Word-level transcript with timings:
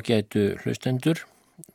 Ágætu 0.00 0.54
hlustendur, 0.62 1.18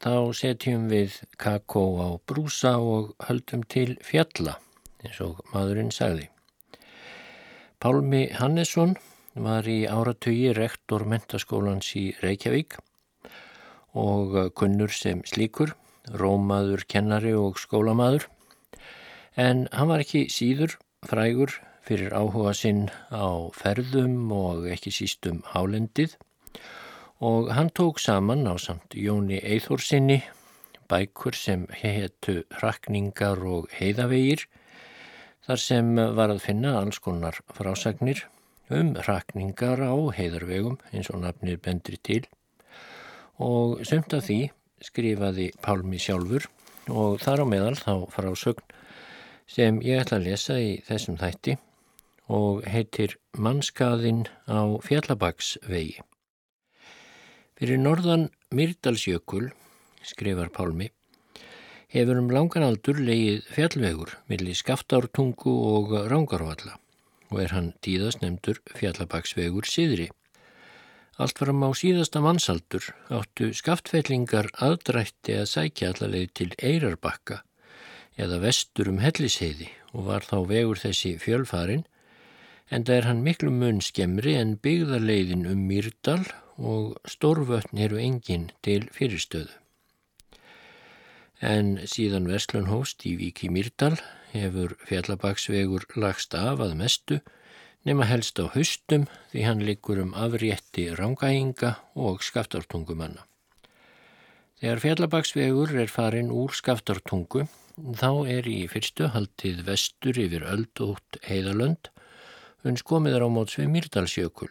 þá 0.01 0.33
setjum 0.33 0.87
við 0.89 1.19
kakó 1.37 1.83
á 2.01 2.09
brúsa 2.25 2.71
og 2.81 3.11
höldum 3.27 3.61
til 3.69 3.99
fjalla, 4.01 4.55
eins 5.03 5.19
og 5.21 5.43
maðurinn 5.51 5.91
sagði. 5.93 6.31
Pálmi 7.77 8.23
Hannesson 8.33 8.95
var 9.37 9.69
í 9.69 9.83
áratögi 9.85 10.55
rektor 10.57 11.05
mentaskólans 11.05 11.91
í 12.01 12.07
Reykjavík 12.23 12.79
og 13.93 14.33
kunnur 14.57 14.89
sem 14.89 15.21
slíkur, 15.29 15.75
rómaður, 16.09 16.87
kennari 16.89 17.35
og 17.37 17.61
skólamaður. 17.61 18.25
En 19.37 19.67
hann 19.69 19.93
var 19.93 20.01
ekki 20.01 20.25
síður 20.33 20.79
frægur 21.05 21.53
fyrir 21.85 22.17
áhuga 22.17 22.57
sinn 22.57 22.87
á 23.13 23.53
ferðum 23.53 24.33
og 24.33 24.65
ekki 24.73 24.97
sístum 25.03 25.45
hálendið 25.53 26.17
og 27.19 27.51
hann 27.55 27.69
tók 27.69 27.99
saman 27.99 28.47
á 28.47 28.59
samt 28.59 28.95
Jóni 28.95 29.39
Eithórsinni 29.39 30.23
bækur 30.89 31.35
sem 31.35 31.67
hetu 31.71 32.43
Rakningar 32.61 33.39
og 33.39 33.69
heiðavegir 33.71 34.45
þar 35.45 35.61
sem 35.61 35.95
var 35.95 36.33
að 36.33 36.43
finna 36.43 36.75
alls 36.79 36.99
konar 36.99 37.39
frásagnir 37.53 38.25
um 38.69 38.95
rakningar 39.07 39.79
á 39.79 39.93
heiðarvegum 40.17 40.79
eins 40.91 41.11
og 41.13 41.21
nafnir 41.21 41.59
bendri 41.61 41.99
til 42.01 42.23
og 43.37 43.83
sumt 43.85 44.13
af 44.17 44.25
því 44.25 44.39
skrifaði 44.81 45.51
Pálmi 45.61 45.99
sjálfur 46.01 46.49
og 46.89 47.21
þar 47.21 47.43
á 47.43 47.51
meðal 47.51 47.77
þá 47.77 47.93
frásögn 48.13 48.73
sem 49.47 49.79
ég 49.85 50.01
ætla 50.01 50.17
að 50.19 50.27
lesa 50.31 50.57
í 50.59 50.73
þessum 50.87 51.19
þætti 51.21 51.55
og 52.33 52.65
heitir 52.65 53.15
Mannskaðinn 53.37 54.25
á 54.49 54.65
Fjallabagsvegi. 54.81 56.01
Fyrir 57.55 57.79
norðan 57.79 58.25
Myrdalsjökul, 58.51 59.45
skrifar 60.03 60.49
Pálmi, 60.51 60.89
hefur 61.87 62.19
um 62.19 62.27
langan 62.27 62.65
aldur 62.67 62.99
leið 62.99 63.45
fjallvegur 63.55 64.11
millir 64.27 64.57
skaftártungu 64.59 65.53
og 65.69 65.95
rángarvalla 66.11 66.75
og 67.31 67.39
er 67.45 67.55
hann 67.55 67.71
tíðast 67.79 68.19
nefndur 68.19 68.59
fjallabagsvegur 68.75 69.71
síðri. 69.71 70.09
Allt 71.15 71.39
varum 71.39 71.63
á 71.63 71.71
síðasta 71.71 72.19
mannsaldur 72.19 72.91
áttu 73.07 73.53
skaftfellingar 73.55 74.51
aðdrætti 74.59 75.39
að 75.39 75.51
sækja 75.55 75.93
allarleið 75.93 76.29
til 76.35 76.51
Eirarbakka 76.59 77.41
eða 78.19 78.43
vestur 78.43 78.91
um 78.91 78.99
Hellisheiði 78.99 79.71
og 79.95 80.09
var 80.11 80.27
þá 80.27 80.41
vegur 80.51 80.83
þessi 80.83 81.15
fjölfarin 81.23 81.87
en 82.67 82.83
það 82.83 82.97
er 82.99 83.13
hann 83.13 83.23
miklu 83.23 83.55
mun 83.55 83.79
skemmri 83.79 84.35
en 84.35 84.57
byggðarleiðin 84.59 85.47
um 85.47 85.69
Myrdal 85.71 86.25
og 86.57 86.95
stórvötn 87.09 87.79
eru 87.83 87.99
engin 87.99 88.49
til 88.63 88.87
fyrirstöðu. 88.95 89.51
En 91.43 91.75
síðan 91.83 92.29
Vestlun 92.31 92.69
hóst 92.71 93.03
í 93.05 93.15
Viki 93.19 93.49
Myrdal 93.51 93.97
hefur 94.31 94.77
fjallabagsvegur 94.87 95.85
lagst 95.99 96.33
af 96.33 96.63
að 96.63 96.77
mestu 96.79 97.19
nema 97.85 98.07
helst 98.07 98.39
á 98.39 98.47
haustum 98.55 99.05
því 99.33 99.43
hann 99.45 99.63
liggur 99.67 99.99
um 100.01 100.15
afrétti 100.15 100.87
rangæinga 100.95 101.75
og 101.95 102.23
skaftartungumanna. 102.23 103.27
Þegar 104.63 104.81
fjallabagsvegur 104.81 105.75
er 105.75 105.91
farin 105.91 106.31
úr 106.31 106.55
skaftartungu 106.55 107.45
þá 107.99 108.11
er 108.31 108.47
í 108.47 108.61
fyrstu 108.71 109.11
haldið 109.11 109.65
vestur 109.67 110.17
yfir 110.23 110.47
öldótt 110.47 111.19
heiðalönd 111.27 111.91
uns 112.65 112.81
komiðar 112.81 113.27
á 113.27 113.29
móts 113.29 113.59
við 113.59 113.73
Myrdalsjökul 113.75 114.49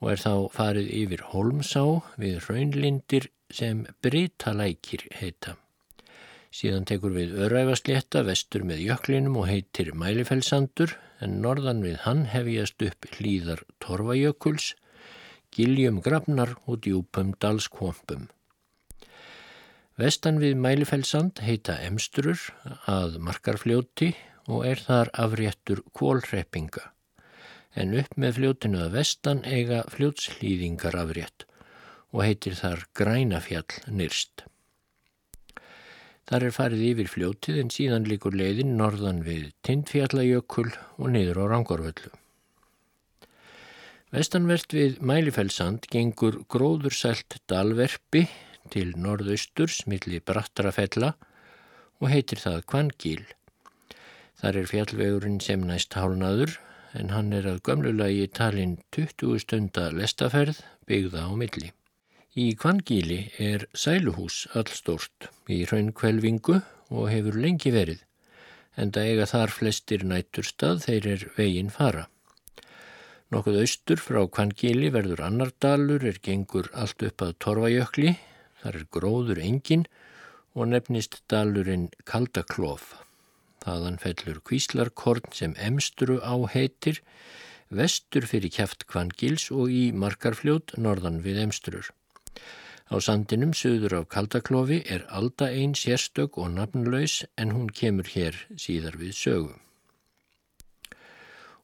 og 0.00 0.12
er 0.12 0.22
þá 0.22 0.34
farið 0.54 0.90
yfir 1.02 1.24
Holmsá 1.32 1.84
við 2.20 2.38
raunlindir 2.46 3.30
sem 3.50 3.86
Britalækir 4.04 5.08
heita. 5.18 5.56
Síðan 6.54 6.86
tekur 6.88 7.12
við 7.12 7.34
öræfaslétta 7.44 8.22
vestur 8.24 8.64
með 8.64 8.80
jöklinum 8.86 9.36
og 9.42 9.48
heitir 9.50 9.92
Mælifellsandur 9.92 10.94
en 11.20 11.40
norðan 11.44 11.82
við 11.84 11.98
hann 12.06 12.24
hefjast 12.32 12.82
upp 12.86 13.08
hlýðar 13.18 13.64
Torfajökuls, 13.84 14.72
giljum 15.52 16.00
grafnar 16.04 16.54
og 16.64 16.80
djúpum 16.86 17.34
dalskvompum. 17.42 18.28
Vestan 19.98 20.38
við 20.38 20.54
Mælifellsand 20.62 21.42
heita 21.42 21.74
Emstrur 21.82 22.38
að 22.86 23.18
markarfljóti 23.18 24.12
og 24.46 24.64
er 24.68 24.80
þar 24.80 25.10
afréttur 25.26 25.82
kólreppinga. 25.92 26.92
En 27.78 27.94
upp 27.94 28.16
með 28.18 28.38
fljótinu 28.40 28.80
að 28.82 28.94
vestan 28.98 29.44
eiga 29.46 29.84
fljótslýðingar 29.92 30.96
afrétt 30.98 31.44
og 32.10 32.24
heitir 32.24 32.56
þar 32.58 32.86
Grænafjall 32.98 33.82
nyrst. 33.94 34.48
Þar 36.28 36.44
er 36.48 36.56
farið 36.56 36.82
yfir 36.90 37.10
fljótið 37.12 37.60
en 37.62 37.70
síðan 37.72 38.08
líkur 38.08 38.34
leiðin 38.36 38.74
norðan 38.80 39.22
við 39.24 39.52
Tindfjallajökull 39.64 40.72
og 40.98 41.06
niður 41.14 41.40
á 41.40 41.44
Rangorvöldu. 41.54 42.10
Vestanvert 44.12 44.74
við 44.74 44.98
Mælifellsand 45.04 45.86
gengur 45.92 46.42
gróðursælt 46.52 47.38
dalverpi 47.48 48.26
til 48.72 48.90
norðausturs 48.96 49.82
milli 49.88 50.20
Brattarafella 50.20 51.14
og 52.00 52.10
heitir 52.12 52.40
það 52.40 52.64
Kvangíl. 52.72 53.24
Þar 54.40 54.62
er 54.62 54.70
fjallvegurinn 54.70 55.40
sem 55.44 55.64
næst 55.68 55.96
hálnaður 55.96 56.58
en 56.96 57.10
hann 57.12 57.32
er 57.36 57.48
að 57.50 57.62
gömlulagi 57.68 58.28
talinn 58.38 58.78
20 58.96 59.42
stunda 59.42 59.88
lestaferð 59.92 60.62
byggða 60.88 61.26
á 61.28 61.32
milli. 61.36 61.72
Í 62.38 62.52
Kvangíli 62.60 63.32
er 63.42 63.66
sæluhús 63.74 64.46
allstórt 64.56 65.28
í 65.50 65.64
raunkvelvingu 65.68 66.60
og 66.94 67.08
hefur 67.10 67.38
lengi 67.40 67.72
verið, 67.74 68.04
en 68.76 68.92
það 68.94 69.10
eiga 69.10 69.26
þar 69.32 69.54
flestir 69.56 70.04
nætturstað 70.06 70.84
þeir 70.86 71.08
er 71.14 71.26
veginn 71.36 71.72
fara. 71.74 72.06
Nokkuð 73.34 73.58
austur 73.64 74.00
frá 74.00 74.22
Kvangíli 74.24 74.92
verður 74.94 75.24
annar 75.26 75.50
dalur 75.60 76.06
er 76.08 76.20
gengur 76.24 76.70
allt 76.72 77.02
upp 77.04 77.24
að 77.26 77.34
Torfajökli, 77.44 78.14
þar 78.62 78.78
er 78.80 78.86
gróður 78.94 79.42
engin 79.42 79.84
og 80.54 80.70
nefnist 80.70 81.20
dalurinn 81.28 81.90
Kaldaklof. 82.08 82.94
Þaðan 83.68 83.98
fellur 84.00 84.38
kvíslarkorn 84.48 85.34
sem 85.36 85.52
emsturu 85.60 86.14
áheitir, 86.24 87.02
vestur 87.68 88.24
fyrir 88.30 88.52
kæft 88.54 88.86
Kvangíls 88.88 89.50
og 89.52 89.68
í 89.68 89.90
markarfljót 89.92 90.72
norðan 90.80 91.18
við 91.26 91.42
emsturur. 91.42 91.90
Á 92.88 92.96
sandinum 93.04 93.52
söður 93.52 93.98
af 93.98 94.06
Kaldaklofi 94.14 94.78
er 94.94 95.04
alda 95.18 95.50
einn 95.52 95.74
sérstök 95.76 96.38
og 96.40 96.54
nafnlaus 96.54 97.18
en 97.36 97.52
hún 97.52 97.68
kemur 97.80 98.08
hér 98.14 98.38
síðar 98.56 98.96
við 99.02 99.12
sögu. 99.18 99.52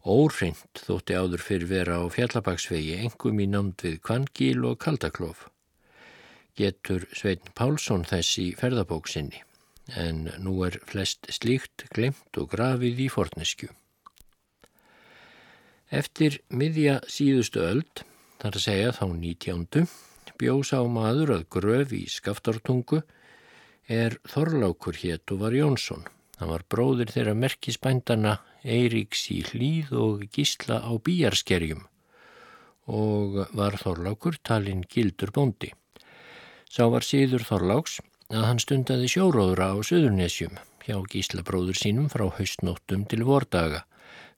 Órind 0.04 0.84
þótti 0.84 1.16
áður 1.16 1.46
fyrir 1.46 1.70
vera 1.72 1.96
á 1.96 2.04
fjallabagsvegi 2.12 3.00
engum 3.00 3.40
í 3.40 3.48
námt 3.48 3.86
við 3.88 3.96
Kvangíl 4.04 4.60
og 4.68 4.76
Kaldaklof. 4.84 5.48
Getur 6.60 7.08
Sveitn 7.16 7.56
Pálsson 7.56 8.04
þess 8.12 8.36
í 8.44 8.50
ferðabóksinni 8.60 9.40
en 9.92 10.31
nú 10.40 10.62
er 10.64 10.78
flest 10.88 11.28
slíkt 11.32 11.86
glemt 11.92 12.40
og 12.40 12.50
grafið 12.54 13.04
í 13.04 13.08
forneskju. 13.12 13.69
Eftir 15.94 16.40
miðja 16.48 17.00
síðustu 17.10 17.60
öld, 17.62 18.02
þar 18.40 18.56
að 18.58 18.64
segja 18.64 18.94
þá 18.96 19.04
nítjándu, 19.12 19.84
bjós 20.40 20.72
á 20.75 20.82
maður 20.90 21.36
að 21.36 21.46
gröf 21.52 21.92
í 21.94 22.04
skaftartungu 22.10 23.04
er 23.86 24.16
Þorlákur 24.26 24.96
hétt 25.02 25.31
og 25.31 25.44
var 25.44 25.54
Jónsson. 25.54 26.06
Hann 26.40 26.50
var 26.50 26.64
bróðir 26.66 27.12
þeirra 27.14 27.36
merkisbændana 27.38 28.38
Eiríks 28.64 29.28
í 29.31 29.42
hlýð 29.46 29.92
og 30.00 30.25
gísla 30.34 30.81
á 30.82 30.90
bíjarskerjum 30.98 31.84
og 32.90 33.38
var 33.56 33.78
Þorlákur 33.81 34.40
talinn 34.42 34.82
gildur 34.90 35.31
bóndi. 35.32 35.70
Sá 36.69 36.88
var 36.90 37.06
síður 37.06 37.46
Þorláks 37.46 38.00
að 38.32 38.46
hann 38.48 38.62
stundaði 38.62 39.10
sjóróðra 39.10 39.72
á 39.72 39.76
Suðurnesjum 39.84 40.56
hjá 40.84 40.96
gíslabróður 41.10 41.78
sínum 41.80 42.08
frá 42.12 42.26
haustnóttum 42.38 43.04
til 43.08 43.24
vordaga. 43.28 43.84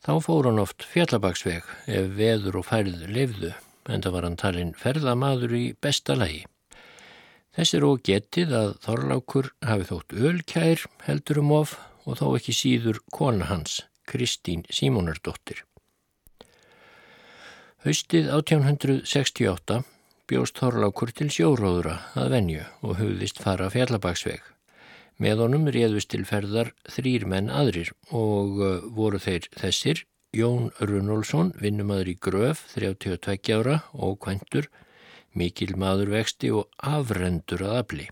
Þá 0.02 0.12
fór 0.22 0.50
hann 0.50 0.62
oft 0.62 0.86
fjallabagsveg 0.86 1.66
ef 1.86 2.10
veður 2.18 2.60
og 2.60 2.68
færð 2.70 3.06
lefðu 3.10 3.52
en 3.86 4.02
það 4.02 4.14
var 4.16 4.26
hann 4.26 4.38
talinn 4.40 4.74
ferðamaður 4.78 5.56
í 5.58 5.64
besta 5.82 6.16
lagi. 6.18 6.44
Þess 7.56 7.76
er 7.78 7.86
og 7.88 8.02
getið 8.04 8.52
að 8.52 8.72
Þorlákur 8.84 9.52
hafi 9.64 9.88
þótt 9.88 10.16
ölkær 10.30 10.82
heldur 11.06 11.40
um 11.40 11.54
of 11.56 11.76
og 12.04 12.18
þó 12.20 12.26
ekki 12.36 12.54
síður 12.54 13.00
kona 13.14 13.48
hans, 13.48 13.80
Kristín 14.06 14.66
Símonardóttir. 14.70 15.62
Haustið 17.86 18.28
1868 18.34 19.82
bjóst 20.26 20.58
Þorlákur 20.58 21.12
til 21.14 21.28
sjóróðura 21.30 21.96
að 22.18 22.32
venju 22.34 22.62
og 22.82 22.96
hugðist 22.98 23.38
fara 23.42 23.68
fjallabagsveg. 23.70 24.42
Með 25.22 25.42
honum 25.44 25.68
réðust 25.72 26.10
til 26.12 26.24
ferðar 26.28 26.72
þrýr 26.90 27.26
menn 27.30 27.46
aðrir 27.48 27.92
og 28.10 28.58
uh, 28.58 28.72
voru 28.96 29.20
þeir 29.22 29.46
þessir 29.54 30.02
Jón 30.36 30.72
Runolfsson, 30.82 31.54
vinnumadur 31.62 32.10
í 32.10 32.16
Gröf, 32.20 32.66
32 32.74 33.54
ára 33.54 33.78
og 33.94 34.18
kventur, 34.26 34.66
mikil 35.32 35.76
maður 35.78 36.12
vexti 36.16 36.50
og 36.52 36.66
afrendur 36.76 37.62
að 37.64 37.78
afli. 37.80 38.08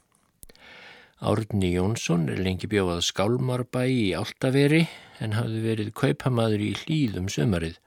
Árni 1.24 1.72
Jónsson 1.74 2.28
er 2.30 2.40
lengi 2.44 2.68
bjóðað 2.70 3.02
skálmarbæ 3.08 3.82
í 3.90 4.06
Áltaveri 4.16 4.84
en 5.24 5.34
hafði 5.36 5.60
verið 5.66 5.92
kaupamaður 5.98 6.64
í 6.64 6.70
hlýðum 6.84 7.28
sömarið. 7.32 7.78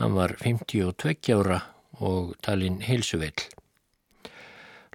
Hann 0.00 0.16
var 0.16 0.36
52 0.40 1.36
ára 1.36 1.60
og 2.00 2.36
talinn 2.44 2.80
heilsuveill. 2.86 3.48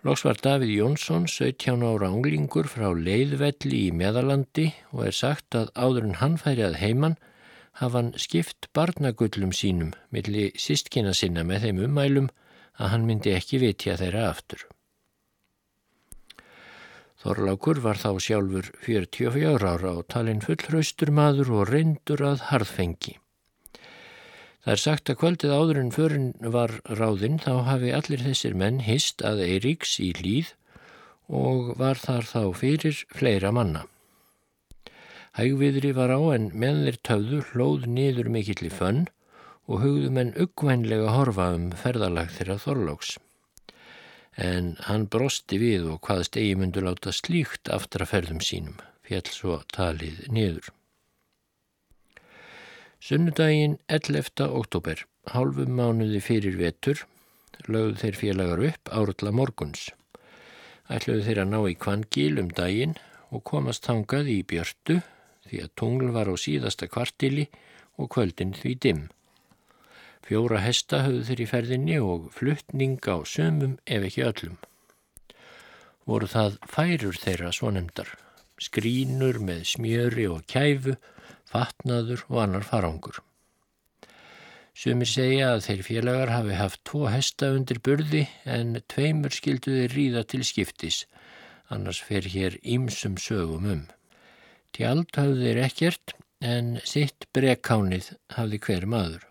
Loks 0.05 0.23
var 0.23 0.38
Davíð 0.39 0.71
Jónsson 0.77 1.25
17 1.27 1.81
ára 1.83 2.11
unglingur 2.13 2.69
frá 2.69 2.91
leiðvelli 2.94 3.88
í 3.88 3.91
meðalandi 3.91 4.69
og 4.94 5.07
er 5.09 5.15
sagt 5.17 5.57
að 5.57 5.71
áður 5.73 6.05
en 6.09 6.19
hann 6.21 6.38
færi 6.38 6.63
að 6.67 6.77
heiman 6.83 7.17
hafa 7.81 7.97
hann 7.97 8.13
skipt 8.17 8.69
barnagullum 8.77 9.51
sínum 9.51 9.91
milli 10.13 10.51
sístkina 10.57 11.13
sinna 11.17 11.44
með 11.44 11.67
þeim 11.67 11.83
umælum 11.89 12.31
að 12.77 12.91
hann 12.94 13.07
myndi 13.09 13.33
ekki 13.33 13.59
vitja 13.61 13.97
þeirra 14.00 14.29
aftur. 14.29 14.63
Þorlákur 17.17 17.81
var 17.81 17.97
þá 17.97 18.11
sjálfur 18.21 18.67
44 18.85 19.71
ára 19.73 19.95
og 19.97 20.05
talinn 20.13 20.43
fullhraustur 20.45 21.09
maður 21.09 21.55
og 21.57 21.71
reyndur 21.71 22.21
að 22.29 22.45
harðfengi. 22.51 23.17
Það 24.67 24.73
er 24.73 24.81
sagt 24.81 25.07
að 25.07 25.15
kvöldið 25.21 25.51
áður 25.55 25.77
en 25.79 25.91
förin 25.95 26.23
var 26.51 26.71
ráðinn 26.99 27.37
þá 27.39 27.53
hafi 27.69 27.91
allir 27.95 28.19
þessir 28.19 28.55
menn 28.59 28.81
hist 28.83 29.21
að 29.23 29.45
Eiríks 29.45 29.93
í 30.03 30.09
hlýð 30.17 30.49
og 31.31 31.69
var 31.79 31.95
þar 32.01 32.27
þá 32.27 32.41
fyrir 32.59 32.99
fleira 33.15 33.53
manna. 33.55 33.85
Hægviðri 35.39 35.93
var 35.95 36.11
á 36.11 36.19
en 36.35 36.49
meðlir 36.51 36.99
töfðu 36.99 37.39
hlóð 37.53 37.87
niður 37.87 38.27
mikill 38.35 38.67
í 38.67 38.73
fönn 38.73 39.05
og 39.71 39.85
hugðu 39.85 40.11
menn 40.19 40.35
uggvænlega 40.35 41.15
horfa 41.15 41.47
um 41.55 41.71
ferðalag 41.71 42.35
þeirra 42.35 42.59
Þorláks 42.65 43.15
en 44.37 44.73
hann 44.91 45.07
brosti 45.07 45.63
við 45.63 45.87
og 45.95 46.01
hvaðst 46.03 46.35
eigi 46.43 46.59
myndu 46.59 46.83
láta 46.83 47.15
slíkt 47.15 47.71
aftraferðum 47.71 48.43
sínum, 48.43 48.75
fjall 49.07 49.31
svo 49.31 49.61
talið 49.71 50.27
niður. 50.27 50.67
Sunnudaginn 52.97 53.77
11. 53.94 54.47
oktober, 54.57 55.03
hálfum 55.29 55.75
mánuði 55.77 56.17
fyrir 56.17 56.55
vetur, 56.57 57.03
lögðu 57.69 57.99
þeir 58.01 58.15
félagar 58.17 58.61
upp 58.71 58.89
árla 58.89 59.33
morguns. 59.38 59.83
Ætluðu 60.89 61.27
þeir 61.27 61.41
að 61.44 61.51
ná 61.51 61.59
í 61.69 61.75
kvangil 61.77 62.39
um 62.41 62.49
daginn 62.57 62.95
og 63.29 63.44
komast 63.45 63.85
hangað 63.85 64.31
í 64.33 64.39
björtu 64.49 64.97
því 65.45 65.61
að 65.63 65.75
tungl 65.77 66.09
var 66.15 66.31
á 66.33 66.35
síðasta 66.41 66.89
kvartili 66.89 67.45
og 68.01 68.09
kvöldin 68.15 68.55
því 68.57 68.73
dimm. 68.81 69.03
Fjóra 70.25 70.63
hesta 70.65 71.03
höfðu 71.05 71.27
þeir 71.29 71.43
í 71.45 71.47
ferðinni 71.51 72.00
og 72.01 72.31
fluttning 72.33 72.97
á 73.05 73.21
sömum 73.29 73.77
ef 73.85 74.07
ekki 74.09 74.25
öllum. 74.25 74.57
Voru 76.09 76.31
það 76.33 76.57
færur 76.65 77.21
þeirra 77.21 77.53
svonemdar, 77.53 78.09
skrínur 78.57 79.38
með 79.38 79.67
smjöri 79.75 80.25
og 80.33 80.50
kæfu, 80.50 80.97
fatnaður 81.51 82.23
og 82.27 82.44
annar 82.44 82.67
farangur. 82.67 83.21
Sumir 84.77 85.09
segja 85.09 85.53
að 85.55 85.63
þeir 85.65 85.79
félagar 85.88 86.31
hafi 86.35 86.57
haft 86.59 86.83
tvo 86.85 87.07
hesta 87.09 87.49
undir 87.55 87.79
burði 87.81 88.27
en 88.45 88.75
tveimur 88.94 89.33
skilduði 89.33 89.88
ríða 89.89 90.21
til 90.29 90.44
skiptis, 90.45 91.05
annars 91.73 92.03
fer 92.05 92.27
hér 92.29 92.59
ímsum 92.61 93.17
sögum 93.17 93.65
um. 93.73 93.88
Tjald 94.77 95.09
hafðu 95.17 95.47
þeir 95.47 95.63
ekkert 95.65 96.13
en 96.45 96.75
sitt 96.85 97.25
brekkánið 97.33 98.11
hafði 98.35 98.61
hver 98.67 98.85
maður. 98.85 99.25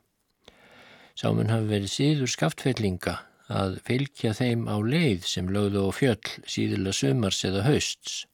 Sámun 1.17 1.53
hafi 1.53 1.71
verið 1.71 1.93
síður 1.95 2.33
skaftfellinga 2.35 3.15
að 3.47 3.79
fylgja 3.87 4.35
þeim 4.35 4.67
á 4.67 4.77
leið 4.83 5.31
sem 5.31 5.47
lögðu 5.49 5.87
á 5.87 5.91
fjöll 5.95 6.35
síðila 6.51 6.93
sömars 6.97 7.45
eða 7.47 7.63
hausts 7.69 8.25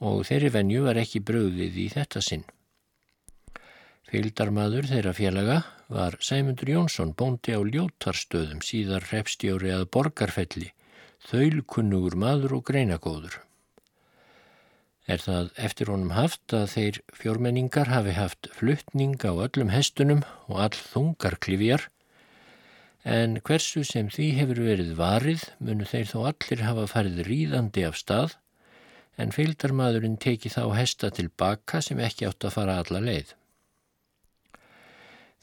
og 0.00 0.22
þeirri 0.30 0.54
venju 0.54 0.86
var 0.86 1.02
ekki 1.02 1.20
bröðið 1.26 1.76
í 1.82 1.90
þetta 1.92 2.22
sinn. 2.24 2.46
Fylgdarmadur 4.10 4.88
þeirra 4.90 5.12
félaga 5.14 5.56
var 5.86 6.16
Sæmundur 6.18 6.72
Jónsson 6.72 7.12
bóndi 7.14 7.52
á 7.54 7.62
ljótarstöðum. 7.62 8.58
Síðar 8.58 9.04
repstjóri 9.12 9.70
að 9.70 9.84
borgarfelli, 9.94 10.72
þaulkunnugur 11.30 12.16
maður 12.18 12.56
og 12.58 12.64
greinagóður. 12.72 13.36
Er 15.06 15.22
það 15.22 15.52
eftir 15.62 15.94
honum 15.94 16.10
haft 16.16 16.56
að 16.58 16.66
þeir 16.74 17.00
fjórmenningar 17.22 17.94
hafi 17.94 18.16
haft 18.18 18.50
fluttning 18.58 19.14
á 19.22 19.30
öllum 19.30 19.70
hestunum 19.70 20.26
og 20.50 20.58
all 20.66 20.74
þungar 20.90 21.38
klifjar, 21.46 21.86
en 23.06 23.38
hversu 23.46 23.86
sem 23.86 24.10
því 24.10 24.32
hefur 24.42 24.66
verið 24.66 24.94
varið 24.98 25.48
munu 25.62 25.86
þeir 25.86 26.10
þó 26.10 26.18
allir 26.34 26.66
hafa 26.66 26.90
farið 26.98 27.26
ríðandi 27.30 27.86
af 27.86 28.02
stað, 28.02 28.34
en 29.14 29.30
fylgdarmadurinn 29.30 30.18
teki 30.18 30.50
þá 30.50 30.64
hesta 30.74 31.14
tilbaka 31.14 31.78
sem 31.78 32.02
ekki 32.02 32.26
átt 32.26 32.50
að 32.50 32.58
fara 32.58 32.82
alla 32.82 33.06
leið. 33.06 33.36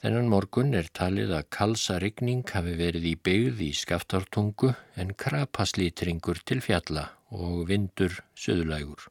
Þennan 0.02 0.30
morgun 0.30 0.78
er 0.78 0.90
talið 0.94 1.34
að 1.40 1.50
kalsa 1.58 1.98
rigning 2.04 2.46
hafi 2.54 2.78
verið 2.78 3.12
í 3.12 3.18
byggð 3.18 3.66
í 3.66 3.74
skaftartungu 3.74 4.74
en 4.96 5.14
krapaslítringur 5.18 6.44
til 6.46 6.62
fjalla 6.62 7.10
og 7.34 7.68
vindur 7.72 8.22
söðulægur 8.38 9.10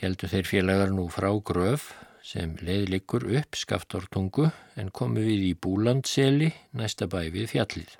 heldur 0.00 0.30
þeir 0.32 0.46
félagar 0.48 0.92
nú 0.94 1.08
frá 1.12 1.28
gröf 1.44 1.90
sem 2.24 2.54
leiðlikur 2.64 3.26
upp 3.40 3.58
skaftortungu 3.58 4.46
en 4.80 4.88
komu 4.96 5.24
við 5.24 5.44
í 5.50 5.52
Búlandseli 5.66 6.50
næsta 6.76 7.08
bæ 7.10 7.20
við 7.34 7.50
fjallið. 7.52 7.90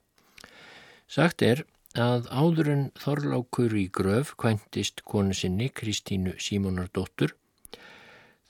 Sagt 1.11 1.43
er 1.45 1.65
að 1.99 2.29
áður 2.31 2.73
en 2.73 2.85
Þorlákur 3.01 3.75
í 3.77 3.89
gröf 3.93 4.33
kvæntist 4.41 5.03
konu 5.05 5.37
sinni 5.37 5.69
Kristínu 5.69 6.37
Símonardóttur 6.39 7.35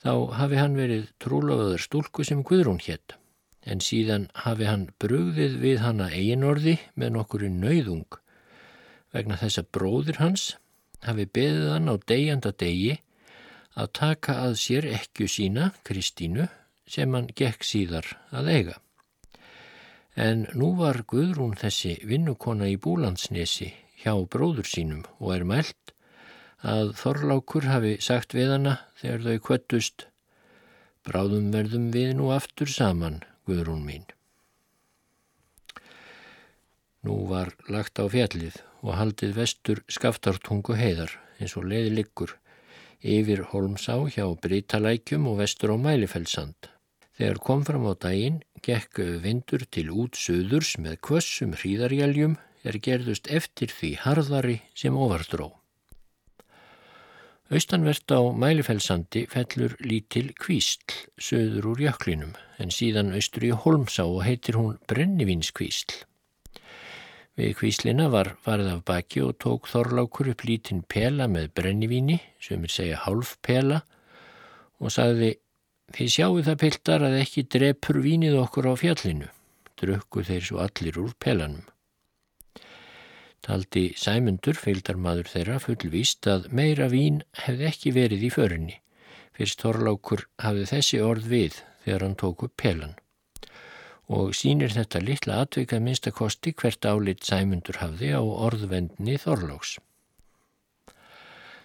þá 0.01 0.13
hafi 0.37 0.57
hann 0.57 0.77
verið 0.79 1.09
trúlafaður 1.21 1.85
stúlku 1.85 2.25
sem 2.27 2.41
Guðrún 2.47 2.81
hétt 2.85 3.17
en 3.61 3.83
síðan 3.85 4.27
hafi 4.45 4.65
hann 4.65 4.87
brugðið 5.01 5.59
við 5.61 5.83
hanna 5.83 6.09
eiginorði 6.09 6.79
með 6.97 7.13
nokkurinn 7.17 7.59
nauðung 7.61 8.17
vegna 9.13 9.37
þess 9.37 9.61
að 9.61 9.71
bróðir 9.77 10.21
hans 10.21 10.45
hafi 11.05 11.27
beðið 11.29 11.69
hann 11.75 11.91
á 11.91 11.95
degjanda 12.09 12.53
degi 12.57 12.95
að 13.79 13.91
taka 13.95 14.37
að 14.45 14.55
sér 14.59 14.87
ekku 14.91 15.27
sína, 15.31 15.71
Kristínu, 15.87 16.47
sem 16.87 17.13
hann 17.15 17.29
gekk 17.35 17.63
síðar 17.63 18.07
að 18.35 18.49
eiga. 18.51 18.75
En 20.19 20.43
nú 20.59 20.73
var 20.75 21.05
Guðrún 21.07 21.55
þessi 21.59 21.95
vinnukona 22.03 22.67
í 22.67 22.75
Búlandsnesi 22.81 23.69
hjá 24.01 24.11
bróður 24.27 24.67
sínum 24.67 25.05
og 25.21 25.35
er 25.37 25.45
mælt 25.47 25.77
að 26.61 26.93
Þorlákur 26.99 27.67
hafi 27.69 27.97
sagt 28.03 28.35
við 28.37 28.55
hana 28.55 28.77
þegar 29.01 29.27
þau 29.27 29.45
kvöttust 29.47 30.07
Bráðum 31.01 31.47
verðum 31.49 31.87
við 31.89 32.11
nú 32.13 32.27
aftur 32.29 32.69
saman, 32.69 33.23
Guðrún 33.49 33.81
mín. 33.81 34.03
Nú 37.01 37.15
var 37.31 37.55
lagt 37.65 37.97
á 37.97 38.05
fjallið 38.05 38.59
og 38.85 38.93
haldið 38.99 39.33
vestur 39.39 39.81
skaftartungu 39.89 40.75
heiðar 40.77 41.15
eins 41.41 41.55
og 41.57 41.65
leiði 41.71 41.95
liggur 41.95 42.35
yfir 43.01 43.41
Holmsá 43.49 43.97
hjá 44.13 44.27
Brítalækjum 44.43 45.25
og 45.31 45.39
vestur 45.41 45.73
á 45.73 45.77
Mælifellsand. 45.81 46.69
Þegar 47.17 47.41
kom 47.41 47.65
fram 47.65 47.87
á 47.89 47.97
daginn, 47.97 48.43
gekk 48.61 49.01
vindur 49.25 49.65
til 49.73 49.89
út 49.89 50.13
söðurs 50.21 50.75
með 50.77 50.99
kvössum 51.01 51.57
hríðarjæljum 51.57 52.37
er 52.61 52.77
gerðust 52.77 53.25
eftir 53.33 53.73
því 53.73 53.95
harðari 54.05 54.59
sem 54.77 54.93
ofardró. 54.93 55.49
Austanvert 57.51 58.07
á 58.15 58.19
Mælifellsandi 58.31 59.25
fellur 59.27 59.75
lítil 59.83 60.31
kvísl 60.39 60.93
söður 61.19 61.73
úr 61.73 61.83
jöklinum 61.83 62.31
en 62.63 62.71
síðan 62.71 63.11
austur 63.17 63.43
í 63.43 63.51
Holmsá 63.51 64.05
og 64.07 64.23
heitir 64.23 64.55
hún 64.55 64.77
Brennivinskvísl. 64.87 66.05
Við 67.35 67.53
kvíslina 67.59 68.07
var 68.13 68.37
varð 68.45 68.71
af 68.71 68.85
baki 68.87 69.23
og 69.25 69.35
tók 69.43 69.67
Þorlákur 69.71 70.31
upp 70.31 70.45
lítinn 70.47 70.83
pela 70.87 71.27
með 71.27 71.51
brennivíni, 71.59 72.21
sem 72.39 72.63
er 72.63 72.71
segja 72.71 73.03
hálf 73.03 73.37
pela, 73.43 73.81
og 74.79 74.91
sagði 74.95 75.35
Þið 75.91 76.11
sjáu 76.13 76.39
það 76.45 76.59
piltar 76.61 77.03
að 77.03 77.17
ekki 77.19 77.41
drepur 77.51 77.97
vínið 78.03 78.37
okkur 78.39 78.69
á 78.71 78.73
fjallinu. 78.79 79.27
Drukku 79.75 80.23
þeir 80.23 80.45
svo 80.47 80.61
allir 80.63 80.99
úr 81.01 81.11
pelanum. 81.19 81.65
Taldi 83.41 83.87
Sæmundur, 83.97 84.53
fylgdarmadur 84.53 85.29
þeirra, 85.31 85.57
fullvíst 85.63 86.27
að 86.29 86.49
meira 86.53 86.87
vín 86.91 87.21
hefði 87.45 87.69
ekki 87.71 87.93
verið 87.95 88.25
í 88.27 88.33
förinni. 88.33 88.79
Fyrst 89.37 89.63
Þorlákur 89.63 90.27
hafði 90.43 90.67
þessi 90.75 90.99
orð 91.01 91.29
við 91.31 91.61
þegar 91.85 92.05
hann 92.05 92.19
tók 92.21 92.45
upp 92.45 92.57
pelan 92.61 92.97
og 94.11 94.33
sínir 94.35 94.73
þetta 94.75 94.99
litla 95.03 95.37
atvikað 95.45 95.83
minnstakosti 95.85 96.51
hvert 96.59 96.85
álit 96.85 97.23
sæmundur 97.23 97.79
hafði 97.79 98.11
á 98.11 98.21
orðvendni 98.21 99.15
Þorlóks. 99.21 99.77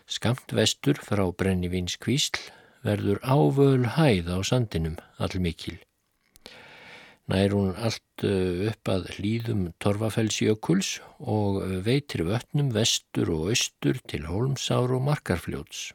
Skamt 0.06 0.54
vestur 0.54 1.00
frá 1.02 1.24
Brennivins 1.34 1.98
kvísl 1.98 2.38
verður 2.86 3.18
ávöl 3.26 3.88
hæð 3.96 4.30
á 4.30 4.38
sandinum 4.46 4.94
allmikil. 5.18 5.80
Nær 7.26 7.56
hún 7.56 7.72
allt 7.74 8.22
uh, 8.22 8.70
upp 8.70 8.90
að 8.92 9.08
hlýðum 9.16 9.64
Torfafellsjökuls 9.82 11.00
og 11.18 11.58
veitir 11.86 12.22
vötnum 12.28 12.70
vestur 12.74 13.32
og 13.34 13.50
austur 13.50 13.98
til 14.06 14.28
Holmsár 14.30 14.94
og 14.94 15.02
Markarfljóts. 15.08 15.88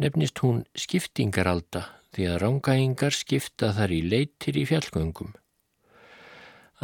Nefnist 0.00 0.40
hún 0.40 0.64
skiptingaralda 0.74 1.84
því 2.14 2.30
að 2.30 2.40
rángæingar 2.42 3.14
skipta 3.14 3.74
þar 3.76 3.92
í 3.94 4.00
leitir 4.08 4.56
í 4.56 4.64
fjallgöngum. 4.70 5.34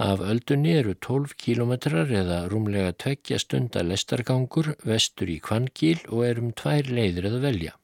Af 0.01 0.21
öldunni 0.23 0.77
eru 0.79 0.95
12 0.95 1.35
kílometrar 1.41 2.13
eða 2.21 2.45
rúmlega 2.53 2.93
tveggja 2.93 3.41
stunda 3.43 3.83
lestargangur 3.83 4.75
vestur 4.87 5.33
í 5.33 5.41
Kvangíl 5.43 6.05
og 6.13 6.23
er 6.29 6.45
um 6.45 6.53
tvær 6.57 6.93
leiðir 6.93 7.33
að 7.33 7.41
velja. 7.49 7.75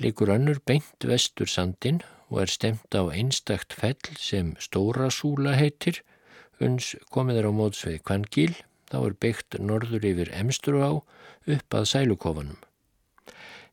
Likur 0.00 0.36
önnur 0.36 0.62
beint 0.64 1.08
vestur 1.08 1.50
sandin 1.50 2.04
og 2.30 2.44
er 2.44 2.50
stemt 2.50 2.94
á 2.94 3.02
einstakt 3.10 3.74
fell 3.74 3.98
sem 4.16 4.54
Stóra 4.62 5.10
Súla 5.10 5.56
heitir, 5.58 6.00
uns 6.62 6.94
komið 7.10 7.42
er 7.42 7.48
á 7.50 7.52
mótsveið 7.52 8.02
Kvangíl, 8.06 8.54
þá 8.90 8.98
er 9.02 9.16
byggt 9.22 9.58
norður 9.58 10.06
yfir 10.06 10.30
Emstru 10.38 10.82
á 10.82 10.92
upp 11.50 11.74
að 11.74 11.88
sælukofanum. 11.90 12.58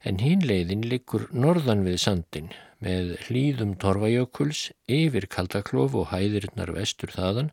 En 0.05 0.21
hín 0.21 0.43
leiðin 0.45 0.85
likur 0.89 1.27
norðan 1.33 1.85
við 1.85 1.99
sandin 2.01 2.51
með 2.81 3.15
hlýðum 3.27 3.75
Torfajökuls 3.81 4.71
yfir 4.85 5.25
Kaldaklof 5.29 5.95
og 5.97 6.11
hæðirinnar 6.13 6.73
vestur 6.73 7.13
þaðan, 7.13 7.51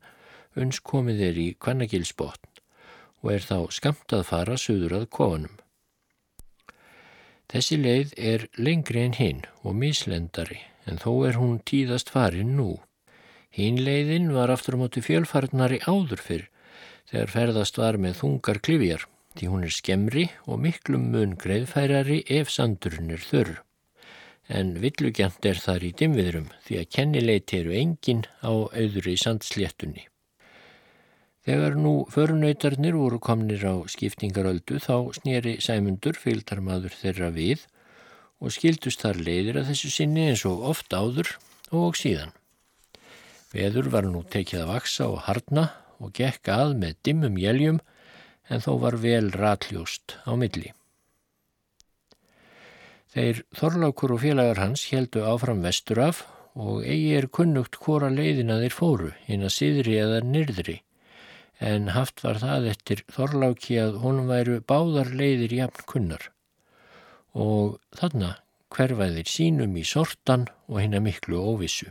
uns 0.56 0.80
komið 0.80 1.24
er 1.28 1.40
í 1.40 1.48
Kvannagilsbotn 1.60 2.50
og 3.24 3.32
er 3.32 3.44
þá 3.44 3.58
skamt 3.72 4.12
að 4.12 4.26
fara 4.28 4.56
söður 4.60 4.98
að 5.00 5.08
kofanum. 5.16 5.56
Þessi 7.48 7.80
leið 7.80 8.14
er 8.16 8.46
lengri 8.56 9.04
en 9.04 9.16
hinn 9.16 9.42
og 9.64 9.76
mislendari 9.80 10.60
en 10.90 11.00
þó 11.02 11.12
er 11.28 11.38
hún 11.40 11.58
tíðast 11.66 12.12
farin 12.14 12.56
nú. 12.58 12.70
Hinn 13.54 13.78
leiðin 13.86 14.32
var 14.34 14.50
aftur 14.50 14.76
á 14.78 14.82
móti 14.82 15.02
fjölfarnari 15.04 15.80
áður 15.86 16.20
fyrr 16.20 16.46
þegar 17.10 17.34
ferðast 17.34 17.78
var 17.78 17.98
með 18.00 18.18
þungar 18.22 18.60
klifjar 18.64 19.04
því 19.34 19.50
hún 19.50 19.66
er 19.66 19.74
skemri 19.74 20.24
og 20.46 20.60
miklum 20.62 21.10
mun 21.12 21.36
greiðfærari 21.38 22.22
ef 22.30 22.50
sandurinn 22.54 23.12
er 23.14 23.22
þörr. 23.22 23.54
En 24.48 24.74
villugjant 24.82 25.46
er 25.48 25.60
þar 25.60 25.86
í 25.88 25.92
dimviðrum 25.96 26.50
því 26.66 26.80
að 26.80 26.90
kennileiti 26.96 27.60
eru 27.62 27.76
engin 27.78 28.26
á 28.44 28.52
auðri 28.52 29.16
sandsléttunni. 29.20 30.04
Þegar 31.44 31.76
nú 31.76 31.94
förunautarnir 32.12 32.96
voru 32.96 33.18
komnir 33.20 33.64
á 33.68 33.76
skiptingaröldu 33.88 34.78
þá 34.80 35.12
snýri 35.16 35.58
sæmundur 35.64 36.16
fylgdarmadur 36.16 36.94
þeirra 36.96 37.28
við 37.34 37.66
og 38.44 38.52
skildust 38.52 39.00
þar 39.00 39.22
leiðir 39.24 39.60
að 39.62 39.70
þessu 39.72 39.90
sinni 39.94 40.28
eins 40.28 40.44
og 40.48 40.64
oft 40.68 40.92
áður 40.92 41.30
og 41.72 41.96
síðan. 41.96 42.34
Veður 43.54 43.88
var 43.94 44.08
nú 44.10 44.20
tekið 44.28 44.64
að 44.64 44.70
vaksa 44.74 45.08
og 45.08 45.22
harna 45.28 45.68
og 46.02 46.12
gekk 46.18 46.50
að 46.52 46.74
með 46.82 46.96
dimmum 47.06 47.36
jæljum 47.40 47.80
en 48.52 48.60
þó 48.60 48.72
var 48.82 48.98
vel 49.00 49.30
ratljóst 49.32 50.18
á 50.28 50.36
milli. 50.36 50.74
Þeir 53.14 53.44
Þorlákur 53.54 54.16
og 54.16 54.24
félagar 54.24 54.60
hans 54.60 54.88
heldu 54.90 55.22
áfram 55.24 55.62
vestur 55.64 56.02
af 56.02 56.24
og 56.58 56.82
eigi 56.82 57.14
er 57.16 57.30
kunnugt 57.30 57.78
hvora 57.82 58.10
leiðina 58.10 58.58
þeir 58.60 58.74
fóru, 58.74 59.12
inn 59.30 59.46
að 59.46 59.54
síðri 59.54 59.96
eða 60.02 60.20
nyrðri, 60.26 60.76
en 61.62 61.90
haft 61.94 62.22
var 62.26 62.42
það 62.42 62.68
eftir 62.74 63.02
Þorláki 63.14 63.78
að 63.82 63.98
honum 64.02 64.30
væru 64.30 64.60
báðar 64.66 65.14
leiðir 65.14 65.56
jafn 65.62 65.86
kunnar 65.90 66.33
og 67.34 67.80
þarna 67.98 68.36
hverfaðir 68.74 69.28
sínum 69.30 69.74
í 69.78 69.84
sortan 69.86 70.48
og 70.68 70.80
hinn 70.82 70.96
að 70.96 71.06
miklu 71.08 71.42
óvissu. 71.42 71.90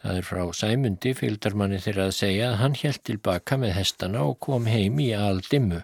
Það 0.00 0.16
er 0.16 0.24
frá 0.24 0.42
sæmundi 0.56 1.12
fylgdarmanni 1.16 1.80
þeirra 1.84 2.06
að 2.08 2.16
segja 2.16 2.50
að 2.50 2.58
hann 2.62 2.76
helt 2.80 3.02
tilbaka 3.04 3.58
með 3.60 3.74
hestana 3.76 4.24
og 4.24 4.38
kom 4.46 4.68
heim 4.70 5.00
í 5.02 5.10
aldimmu. 5.12 5.82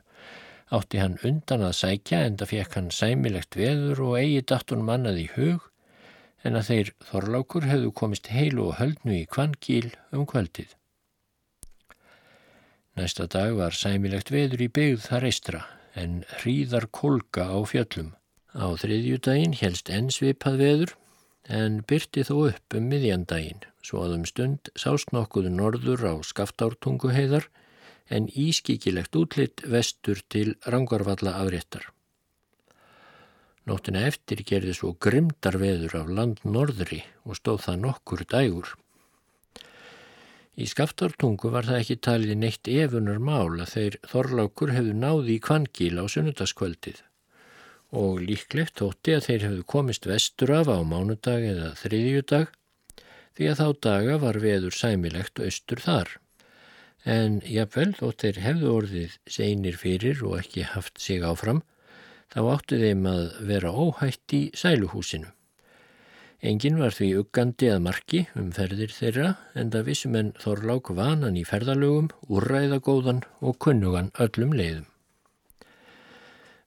Átti 0.73 1.02
hann 1.02 1.19
undan 1.28 1.66
að 1.66 1.76
sækja 1.83 2.23
en 2.26 2.38
það 2.40 2.52
fekk 2.55 2.78
hann 2.78 2.88
sæmilegt 2.97 3.59
veður 3.61 4.02
og 4.09 4.16
eigi 4.23 4.47
dattun 4.52 4.87
mannað 4.88 5.21
í 5.21 5.28
hug 5.37 5.69
en 6.47 6.57
að 6.57 6.69
þeir 6.71 6.95
þorlákur 7.11 7.69
hefðu 7.69 7.93
komist 8.00 8.33
heilu 8.33 8.71
og 8.71 8.81
höldnu 8.81 9.21
í 9.21 9.28
kvangíl 9.28 9.93
um 10.16 10.25
kvöldið. 10.28 10.73
Næsta 12.97 13.28
dag 13.28 13.52
var 13.59 13.76
sæmilegt 13.76 14.33
veður 14.33 14.64
í 14.64 14.73
byggð 14.73 15.09
þar 15.11 15.28
eistra 15.28 15.64
en 15.96 16.22
hríðar 16.38 16.86
kolga 16.92 17.48
á 17.50 17.58
fjöllum. 17.68 18.12
Á 18.56 18.66
þriðjúdægin 18.80 19.56
helst 19.60 19.90
enn 19.92 20.12
svipað 20.12 20.60
veður 20.62 20.94
en 21.58 21.80
byrti 21.88 22.24
þó 22.26 22.36
upp 22.50 22.76
um 22.76 22.86
miðjandægin 22.90 23.64
svo 23.86 24.02
að 24.04 24.16
um 24.18 24.24
stund 24.28 24.70
sást 24.78 25.12
nokkuðu 25.14 25.52
norður 25.54 26.06
á 26.10 26.14
skaftártunguheiðar 26.26 27.48
en 28.10 28.28
ískikilegt 28.30 29.16
útlitt 29.18 29.62
vestur 29.66 30.22
til 30.30 30.54
rangarvalla 30.66 31.36
afréttar. 31.42 31.90
Nóttina 33.66 34.04
eftir 34.06 34.44
gerði 34.46 34.76
svo 34.78 34.92
grimdar 35.02 35.58
veður 35.58 35.96
af 36.02 36.10
land 36.18 36.42
norðri 36.46 37.00
og 37.26 37.38
stóð 37.38 37.64
það 37.64 37.80
nokkur 37.82 38.22
dægur. 38.30 38.68
Í 40.56 40.66
skaftartungu 40.70 41.50
var 41.52 41.66
það 41.68 41.82
ekki 41.82 41.96
talið 42.06 42.38
neitt 42.40 42.68
efunar 42.72 43.18
mál 43.20 43.58
að 43.60 43.72
þeir 43.75 43.96
þorlákur 44.08 44.72
hefðu 44.72 44.94
náði 44.96 45.34
í 45.34 45.42
kvangíl 45.44 45.98
á 46.00 46.04
sunnundaskvöldið 46.08 47.02
og 47.96 48.22
líklegt 48.25 48.80
þótti 48.80 49.14
að 49.16 49.26
þeir 49.26 49.44
hefðu 49.46 49.66
komist 49.72 50.08
vestur 50.08 50.52
af 50.56 50.70
á 50.72 50.80
mánudag 50.80 51.44
eða 51.50 51.68
þriðjudag 51.82 52.56
því 53.36 53.50
að 53.50 53.60
þá 53.60 53.68
daga 53.86 54.16
var 54.25 54.40
veður 54.40 54.75
sæmilegt 54.80 55.44
austur 55.44 55.82
þar. 55.84 56.16
En 57.04 57.38
jáfnvel 57.44 57.92
þótt 58.00 58.25
þeir 58.25 58.42
hefðu 58.46 58.75
orðið 58.80 59.20
seinir 59.28 59.76
fyrir 59.78 60.25
og 60.25 60.38
ekki 60.40 60.64
haft 60.72 60.98
sig 61.04 61.20
áfram, 61.22 61.60
þá 62.32 62.40
áttu 62.56 62.80
þeim 62.80 63.04
að 63.12 63.25
vera 63.52 63.70
óhætt 63.76 64.34
í 64.34 64.46
sæluhúsinu. 64.56 65.36
Engin 66.46 66.76
var 66.78 66.94
því 66.94 67.06
uggandi 67.24 67.66
að 67.74 67.80
marki 67.82 68.18
um 68.38 68.52
ferðir 68.54 68.92
þeirra 68.94 69.30
en 69.58 69.72
það 69.72 69.88
vissum 69.88 70.12
en 70.14 70.28
Þorlák 70.38 70.92
vanan 70.94 71.38
í 71.40 71.42
ferðalögum, 71.48 72.12
úrræðagóðan 72.30 73.24
og 73.42 73.56
kunnugan 73.64 74.12
öllum 74.22 74.54
leiðum. 74.54 74.84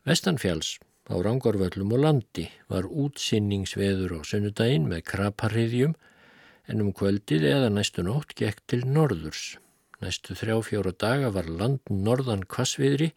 Vestanfjáls 0.04 0.74
á 1.08 1.16
Rangorvöllum 1.16 1.96
og 1.96 2.04
landi 2.04 2.50
var 2.68 2.92
útsinningsveður 2.92 4.20
á 4.20 4.28
sunnudaginn 4.28 4.92
með 4.92 5.06
kraparriðjum 5.14 5.96
en 6.68 6.84
um 6.84 6.92
kvöldið 6.92 7.48
eða 7.54 7.72
næstu 7.72 8.04
nótt 8.04 8.36
gekk 8.36 8.60
til 8.68 8.84
norðurs. 8.84 9.56
Næstu 10.04 10.36
þrjá 10.36 10.60
fjóra 10.68 10.92
daga 10.92 11.32
var 11.32 11.48
land 11.48 11.88
norðan 11.88 12.44
kvassviðri 12.52 13.14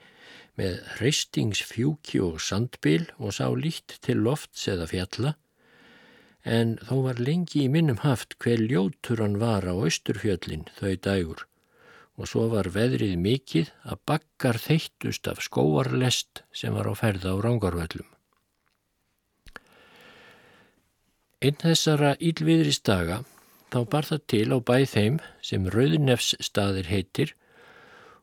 með 0.54 0.78
hreistingsfjúki 0.94 2.22
og 2.22 2.38
sandbil 2.38 3.08
og 3.18 3.34
sá 3.34 3.48
líkt 3.50 3.98
til 4.06 4.22
lofts 4.22 4.68
eða 4.70 4.86
fjalla 4.94 5.40
en 6.44 6.76
þó 6.88 6.96
var 7.06 7.22
lengi 7.22 7.64
í 7.64 7.70
minnum 7.70 8.02
haft 8.02 8.36
hver 8.42 8.60
ljótur 8.60 9.22
hann 9.22 9.38
var 9.38 9.66
á 9.68 9.74
austurfjöllin 9.74 10.66
þau 10.78 10.94
dægur 10.96 11.46
og 12.18 12.28
svo 12.28 12.48
var 12.52 12.68
veðrið 12.74 13.14
mikið 13.18 13.70
að 13.88 14.00
bakkar 14.06 14.58
þeittust 14.60 15.28
af 15.30 15.40
skóarlest 15.42 16.42
sem 16.52 16.74
var 16.74 16.90
á 16.90 16.94
ferða 16.98 17.32
á 17.32 17.36
rángarvöllum. 17.40 18.08
Einn 21.42 21.58
þessara 21.58 22.14
ílviðrist 22.22 22.84
daga 22.86 23.22
þá 23.72 23.78
bar 23.90 24.06
það 24.06 24.26
til 24.30 24.48
á 24.54 24.58
bæð 24.60 24.84
þeim 24.92 25.16
sem 25.42 25.70
Rauðnefs 25.74 26.36
staðir 26.44 26.90
heitir 26.92 27.32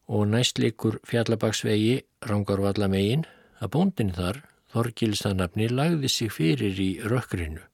og 0.07 0.29
næstleikur 0.29 1.01
fjallabagsvegi 1.09 1.99
rángarvallamegin 2.29 3.25
að 3.59 3.73
bóndin 3.75 4.15
þar, 4.15 4.45
Þorgilstanabni, 4.69 5.65
lagði 5.73 6.09
sig 6.13 6.29
fyrir 6.29 6.77
í 6.77 6.91
rökkrinu 7.01 7.68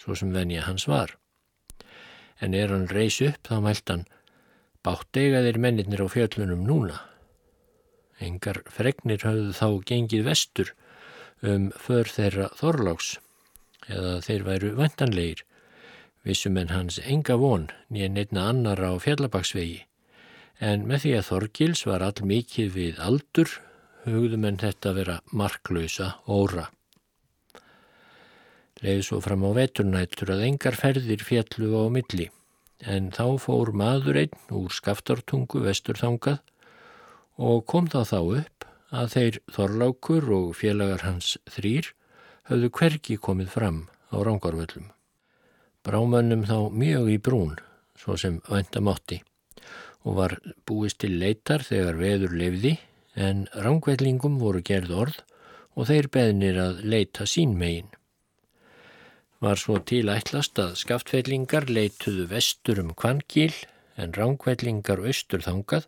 svo 0.00 0.16
sem 0.16 0.32
venja 0.32 0.64
hans 0.64 0.86
var. 0.88 1.14
En 2.40 2.56
er 2.56 2.72
hann 2.72 2.88
reys 2.88 3.20
upp 3.24 3.48
þá 3.48 3.60
mælt 3.60 3.92
hann, 3.92 4.06
bátt 4.84 5.16
eiga 5.20 5.42
þeir 5.44 5.60
mennirnir 5.60 6.04
á 6.04 6.08
fjöllunum 6.08 6.64
núna. 6.64 7.02
Engar 8.20 8.62
fregnir 8.68 9.24
hafðu 9.24 9.52
þá 9.56 9.68
gengið 9.88 10.24
vestur 10.28 10.72
um 11.40 11.70
för 11.76 12.08
þeirra 12.08 12.48
þorláks 12.56 13.14
eða 13.88 14.18
þeir 14.24 14.42
væru 14.48 14.72
vantanleir, 14.76 15.44
vissum 16.24 16.58
en 16.60 16.72
hans 16.72 16.98
enga 17.00 17.36
von 17.40 17.70
nýja 17.88 18.10
neittna 18.12 18.48
annar 18.52 18.80
á 18.80 18.92
fjallabaksvegi, 19.00 19.80
en 20.60 20.84
með 20.88 21.04
því 21.04 21.14
að 21.16 21.28
Þorgils 21.30 21.86
var 21.88 22.04
all 22.04 22.26
mikið 22.32 22.74
við 22.76 23.00
aldur 23.00 23.54
hugðum 24.04 24.44
en 24.48 24.60
þetta 24.60 24.92
vera 24.96 25.16
marklausa 25.32 26.12
óra. 26.28 26.68
Leði 28.80 29.02
svo 29.04 29.18
fram 29.20 29.42
á 29.44 29.50
veturnættur 29.56 30.32
að 30.32 30.46
engar 30.46 30.76
ferðir 30.78 31.24
fjallu 31.24 31.74
á 31.76 31.84
milli, 31.92 32.30
en 32.80 33.10
þá 33.12 33.36
fór 33.42 33.74
maður 33.76 34.22
einn 34.22 34.54
úr 34.56 34.72
skaftartungu 34.72 35.60
vesturþangað 35.66 36.40
og 37.36 37.66
kom 37.68 37.90
þá 37.92 38.00
þá 38.08 38.20
upp 38.40 38.68
að 38.90 39.12
þeir 39.14 39.40
Þorlákur 39.54 40.30
og 40.36 40.54
félagar 40.56 41.04
hans 41.04 41.36
þrýr 41.52 41.92
höfðu 42.48 42.72
hverki 42.80 43.18
komið 43.20 43.52
fram 43.52 43.82
á 44.10 44.16
rángarvöllum. 44.16 44.88
Brámönnum 45.84 46.48
þá 46.48 46.72
mjög 46.72 47.12
í 47.12 47.18
brún, 47.22 47.54
svo 48.00 48.16
sem 48.16 48.40
vandamátti 48.48 49.20
og 50.08 50.16
var 50.16 50.38
búist 50.64 51.02
til 51.04 51.18
leitar 51.20 51.64
þegar 51.64 52.00
veður 52.00 52.36
lefði 52.40 52.78
en 53.20 53.44
rángvetlingum 53.52 54.38
voru 54.40 54.64
gerð 54.64 54.96
orð 55.04 55.22
og 55.76 55.88
þeir 55.90 56.08
beðnir 56.12 56.60
að 56.60 56.84
leita 56.88 57.28
sín 57.28 57.52
megin. 57.60 57.90
Var 59.40 59.56
svo 59.56 59.78
til 59.88 60.10
ætlast 60.12 60.58
að 60.60 60.74
skaftfellingar 60.76 61.64
leituðu 61.72 62.26
vestur 62.28 62.82
um 62.82 62.90
Kvangil 62.92 63.54
en 63.96 64.12
rángvellingar 64.12 65.00
austur 65.00 65.40
þangað 65.46 65.86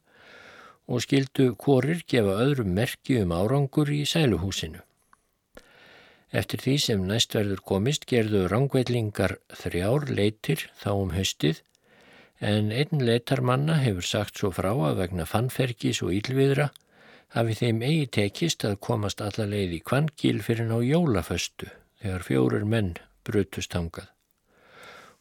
og 0.89 1.03
skildu 1.05 1.51
korir 1.61 2.01
gefa 2.09 2.39
öðrum 2.47 2.73
merki 2.79 3.19
um 3.21 3.35
árangur 3.37 3.93
í 3.93 4.07
sæluhúsinu. 4.09 4.81
Eftir 6.33 6.65
því 6.65 6.79
sem 6.87 7.05
næstverður 7.11 7.61
komist 7.69 8.09
gerðu 8.09 8.47
rángvellingar 8.49 9.37
þrjár 9.61 10.09
leitir 10.09 10.65
þá 10.81 10.91
um 10.95 11.13
höstið 11.13 11.61
en 12.41 12.73
einn 12.73 13.05
leitarmanna 13.05 13.77
hefur 13.85 14.09
sagt 14.15 14.41
svo 14.41 14.49
frá 14.57 14.73
að 14.73 15.05
vegna 15.05 15.29
fannferkis 15.29 16.01
og 16.01 16.17
ílviðra 16.17 16.71
hafi 17.37 17.61
þeim 17.61 17.85
eigi 17.85 18.11
tekist 18.17 18.65
að 18.65 18.81
komast 18.89 19.21
alla 19.21 19.45
leið 19.45 19.77
í 19.77 19.85
kvangil 19.85 20.39
fyrir 20.41 20.73
ná 20.73 20.79
jólaföstu 20.81 21.69
þegar 22.01 22.31
fjórir 22.33 22.65
menn 22.65 22.95
brutust 23.27 23.75
hangað 23.77 24.11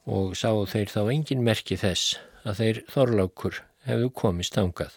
og 0.09 0.33
sá 0.37 0.49
þeir 0.65 0.89
þá 0.89 1.01
engin 1.13 1.43
merki 1.45 1.77
þess 1.77 2.17
að 2.41 2.61
þeir 2.61 2.79
þorlákur 2.89 3.59
hefðu 3.85 4.09
komist 4.17 4.57
hangað. 4.57 4.95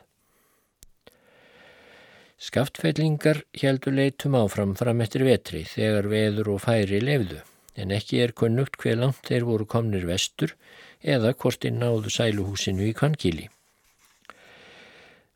Skaftfellingar 2.41 3.43
heldur 3.61 3.95
leitum 3.97 4.37
áfram 4.37 4.75
fram 4.77 5.03
eftir 5.05 5.25
vetri 5.29 5.63
þegar 5.69 6.09
veður 6.13 6.55
og 6.55 6.63
færi 6.65 7.01
lefðu 7.05 7.43
en 7.77 7.93
ekki 7.95 8.21
er 8.23 8.35
kunnugt 8.37 8.79
hver 8.81 8.99
langt 9.01 9.29
þeir 9.29 9.47
voru 9.49 9.67
komnir 9.67 10.07
vestur 10.09 10.55
eða 11.03 11.35
hvort 11.35 11.63
þeir 11.63 11.77
náðu 11.79 12.13
sæluhúsinu 12.13 12.89
í 12.89 12.95
Kvankíli. 12.97 13.49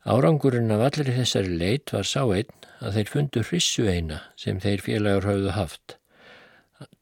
Árangurinn 0.09 0.71
af 0.73 0.85
allir 0.87 1.11
þessari 1.17 1.57
leit 1.59 1.91
var 1.93 2.07
sá 2.07 2.23
einn 2.23 2.67
að 2.79 2.95
þeir 2.97 3.11
fundu 3.13 3.43
hrissu 3.43 3.87
eina 3.91 4.21
sem 4.39 4.61
þeir 4.63 4.85
félagur 4.85 5.27
hafðu 5.29 5.55
haft. 5.57 5.97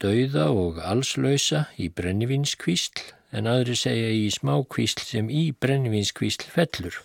Dauða 0.01 0.47
og 0.57 0.79
allslöysa 0.81 1.67
í 1.77 1.91
brennivínskvísl 1.93 3.03
en 3.37 3.49
aðri 3.51 3.75
segja 3.77 4.09
í 4.09 4.23
smákvísl 4.33 5.03
sem 5.05 5.27
í 5.29 5.51
brennivínskvísl 5.53 6.47
fellur. 6.49 6.95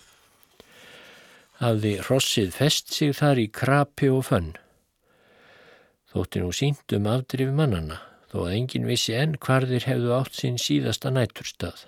Hafði 1.61 1.91
Rossið 2.07 2.55
fest 2.55 2.89
sig 2.95 3.13
þar 3.19 3.41
í 3.43 3.45
krapi 3.53 4.09
og 4.09 4.25
fönn. 4.31 4.55
Þótti 6.13 6.41
nú 6.41 6.49
sínt 6.53 6.95
um 6.97 7.09
afdrif 7.09 7.53
mannana 7.53 7.99
þó 8.31 8.47
að 8.47 8.55
engin 8.55 8.89
vissi 8.89 9.13
enn 9.17 9.37
hvar 9.37 9.67
þeir 9.69 9.85
hefðu 9.91 10.15
átt 10.17 10.39
sín 10.39 10.57
síðasta 10.61 11.11
næturstað. 11.13 11.85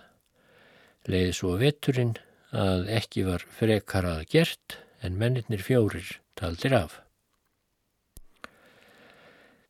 Leiði 1.09 1.33
svo 1.37 1.55
veturinn 1.61 2.13
að 2.53 2.85
ekki 2.99 3.25
var 3.25 3.41
frekarað 3.57 4.21
gert 4.29 4.77
en 5.01 5.17
mennirnir 5.17 5.65
fjórir 5.65 6.19
taldir 6.37 6.77
af. 6.77 7.01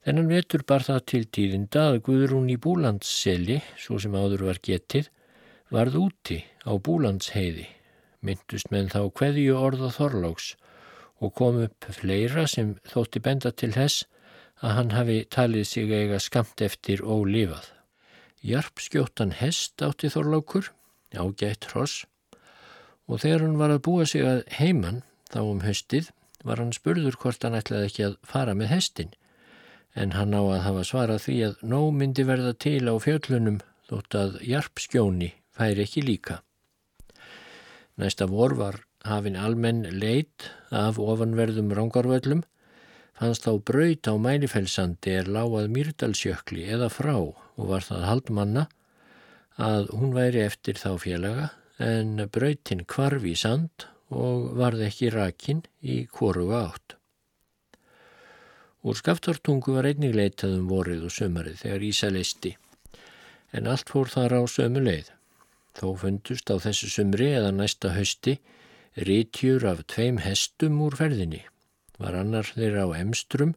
Þennan 0.05 0.27
vetur 0.29 0.61
bar 0.69 0.83
það 0.85 0.99
til 1.09 1.19
tíðinda 1.33 1.83
að 1.89 1.95
Guðrún 2.05 2.49
í 2.53 2.59
Búlandsseli, 2.61 3.55
svo 3.73 3.97
sem 3.97 4.13
áður 4.13 4.43
var 4.51 4.59
getið, 4.61 5.07
varð 5.73 5.97
úti 5.97 6.37
á 6.61 6.77
Búlandsheiði, 6.77 7.65
myndust 8.21 8.69
menn 8.69 8.91
þá 8.93 8.99
hverju 9.17 9.55
orða 9.57 9.89
þorláks 9.95 10.51
og 11.25 11.33
kom 11.41 11.57
upp 11.63 11.89
fleira 11.97 12.45
sem 12.45 12.75
þótti 12.85 13.23
benda 13.25 13.49
til 13.49 13.71
þess 13.73 14.05
að 14.61 14.75
hann 14.77 14.93
hafi 14.93 15.17
talið 15.33 15.65
sig 15.71 15.89
eiga 15.89 16.21
skamt 16.21 16.61
eftir 16.61 17.01
og 17.01 17.25
lifað. 17.25 17.65
Jarp 18.45 18.77
skjóttan 18.85 19.33
hest 19.41 19.81
átti 19.81 20.13
Þorlákur, 20.13 20.69
ágætt 21.17 21.71
hross, 21.71 22.05
og 23.09 23.25
þegar 23.25 23.47
hann 23.47 23.57
var 23.57 23.73
að 23.73 23.85
búa 23.89 24.05
sig 24.05 24.21
að 24.21 24.45
heiman 24.53 25.01
þá 25.33 25.41
um 25.49 25.65
höstið 25.65 26.13
var 26.45 26.61
hann 26.61 26.77
spurður 26.77 27.17
hvort 27.17 27.41
hann 27.41 27.57
ætlaði 27.57 27.89
ekki 27.89 28.11
að 28.11 28.19
fara 28.21 28.53
með 28.53 28.75
hestin, 28.77 29.15
en 29.95 30.15
hann 30.15 30.35
á 30.35 30.41
að 30.43 30.63
hafa 30.67 30.83
svarað 30.87 31.23
því 31.25 31.35
að 31.47 31.61
nóg 31.71 31.87
myndi 31.95 32.25
verða 32.27 32.53
til 32.65 32.83
á 32.91 32.95
fjöllunum 32.99 33.61
þótt 33.89 34.17
að 34.19 34.37
Jarp 34.43 34.81
skjóni 34.83 35.31
færi 35.55 35.85
ekki 35.85 36.03
líka. 36.03 36.41
Næsta 37.95 38.27
vor 38.27 38.57
var 38.59 38.81
hafinn 39.07 39.39
almenn 39.39 39.85
leit 39.95 40.49
af 40.73 40.99
ofanverðum 40.99 41.71
rángarvöllum 41.77 42.43
fannst 43.15 43.45
þá 43.47 43.61
braut 43.69 44.09
á 44.11 44.13
mælifelsandi 44.19 45.13
er 45.21 45.29
láað 45.31 45.69
Myrdalsjökli 45.71 46.65
eða 46.75 46.89
frá 46.91 47.15
og 47.15 47.69
var 47.69 47.85
það 47.87 48.07
haldmanna 48.09 48.65
að 49.55 49.87
hún 49.95 50.11
væri 50.15 50.43
eftir 50.43 50.79
þá 50.81 50.97
félaga 50.99 51.51
en 51.79 52.25
brautin 52.31 52.83
kvarf 52.83 53.23
í 53.23 53.35
sand 53.39 53.87
og 54.11 54.51
varð 54.59 54.83
ekki 54.89 55.11
rakin 55.13 55.63
í 55.81 56.03
koruga 56.11 56.65
átt. 56.67 56.97
Úr 58.85 58.97
skaftartungu 58.99 59.73
var 59.73 59.87
einnig 59.89 60.13
leitað 60.13 60.59
um 60.59 60.67
vorið 60.69 61.07
og 61.07 61.13
sömarið 61.15 61.61
þegar 61.63 61.85
Ísa 61.87 62.09
leisti 62.13 62.51
en 63.55 63.69
allt 63.71 63.89
fór 63.89 64.11
þar 64.11 64.35
á 64.37 64.41
sömu 64.51 64.83
leið. 64.83 65.09
Þó 65.75 65.87
fundust 66.01 66.51
á 66.53 66.55
þessu 66.61 66.91
sömri 66.91 67.31
eða 67.33 67.49
næsta 67.55 67.95
hausti 67.95 68.35
rítjur 69.09 69.65
af 69.71 69.81
tveim 69.91 70.19
hestum 70.21 70.77
úr 70.85 70.97
ferðinni 70.99 71.41
var 71.97 72.17
annar 72.19 72.47
þeirra 72.47 72.85
á 72.85 72.89
emstrum 72.99 73.55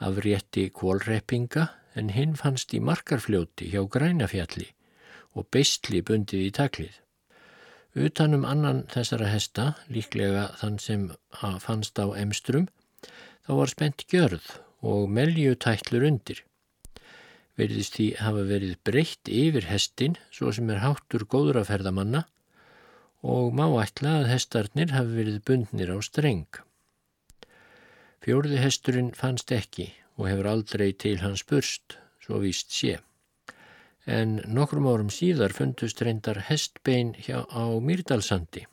af 0.00 0.22
rétti 0.24 0.68
kólreppinga 0.74 1.68
en 1.98 2.10
hinn 2.16 2.34
fannst 2.38 2.72
í 2.72 2.80
markarfljóti 2.80 3.68
hjá 3.74 3.82
grænafjalli 3.92 4.68
og 5.36 5.48
beistli 5.52 6.00
bundið 6.00 6.46
í 6.48 6.50
taklið. 6.56 6.94
Utanum 7.92 8.46
annan 8.48 8.86
þessara 8.88 9.28
hesta, 9.28 9.74
líklega 9.92 10.46
þann 10.60 10.78
sem 10.80 11.10
fannst 11.60 11.98
á 12.00 12.08
emstrum, 12.16 12.70
þá 13.46 13.52
var 13.58 13.70
spennt 13.72 14.04
gjörð 14.10 14.48
og 14.82 15.10
meljutætlur 15.10 16.06
undir. 16.06 16.42
Verðist 17.58 17.98
því 17.98 18.06
hafa 18.22 18.44
verið 18.48 18.78
breytt 18.86 19.28
yfir 19.28 19.66
hestin, 19.68 20.16
svo 20.32 20.52
sem 20.54 20.70
er 20.72 20.82
háttur 20.82 21.26
góðraferðamanna 21.28 22.24
og 23.22 23.52
má 23.54 23.66
ætla 23.82 24.18
að 24.22 24.30
hestarnir 24.32 24.94
hafi 24.96 25.18
verið 25.18 25.42
bundnir 25.46 25.92
á 25.92 25.98
streng. 26.02 26.48
Fjórði 28.22 28.58
hesturinn 28.62 29.12
fannst 29.18 29.52
ekki 29.54 29.90
og 30.16 30.28
hefur 30.30 30.48
aldrei 30.50 30.90
til 30.94 31.18
hans 31.22 31.44
burst, 31.46 31.98
svo 32.22 32.40
víst 32.42 32.74
sé. 32.74 32.98
En 34.06 34.40
nokkrum 34.50 34.88
árum 34.90 35.10
síðar 35.14 35.54
fundust 35.54 36.02
reyndar 36.02 36.40
hestbein 36.48 37.14
hjá, 37.18 37.44
á 37.46 37.64
Myrdalsandi. 37.78 38.66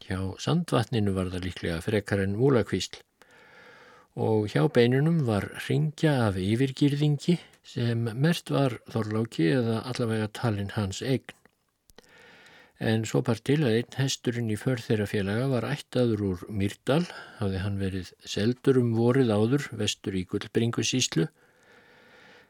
Hjá 0.00 0.36
sandvatninu 0.40 1.12
var 1.16 1.28
það 1.32 1.48
líklega 1.48 1.84
frekar 1.84 2.22
en 2.24 2.36
múlakvísl 2.38 3.02
og 4.16 4.48
hjá 4.50 4.64
beinunum 4.68 5.22
var 5.26 5.48
ringja 5.68 6.16
af 6.28 6.40
yfirgýrðingi 6.40 7.38
sem 7.62 8.08
mert 8.14 8.50
var 8.50 8.80
þorláki 8.90 9.52
eða 9.54 9.82
allavega 9.92 10.32
talin 10.40 10.72
hans 10.74 11.02
eign 11.02 11.36
en 12.80 13.04
svo 13.04 13.20
par 13.24 13.40
til 13.44 13.60
að 13.60 13.76
einn 13.78 13.96
hesturinn 14.00 14.52
í 14.52 14.56
för 14.56 14.80
þeirra 14.80 15.06
félaga 15.10 15.48
var 15.52 15.66
ættaður 15.68 16.22
úr 16.30 16.44
Myrdal, 16.48 17.02
hafði 17.36 17.60
hann 17.60 17.76
verið 17.80 18.12
seldur 18.24 18.80
um 18.80 18.94
vorið 18.96 19.32
áður 19.36 19.66
vestur 19.82 20.16
í 20.16 20.24
Gullbringu 20.30 20.84
síslu, 20.86 21.26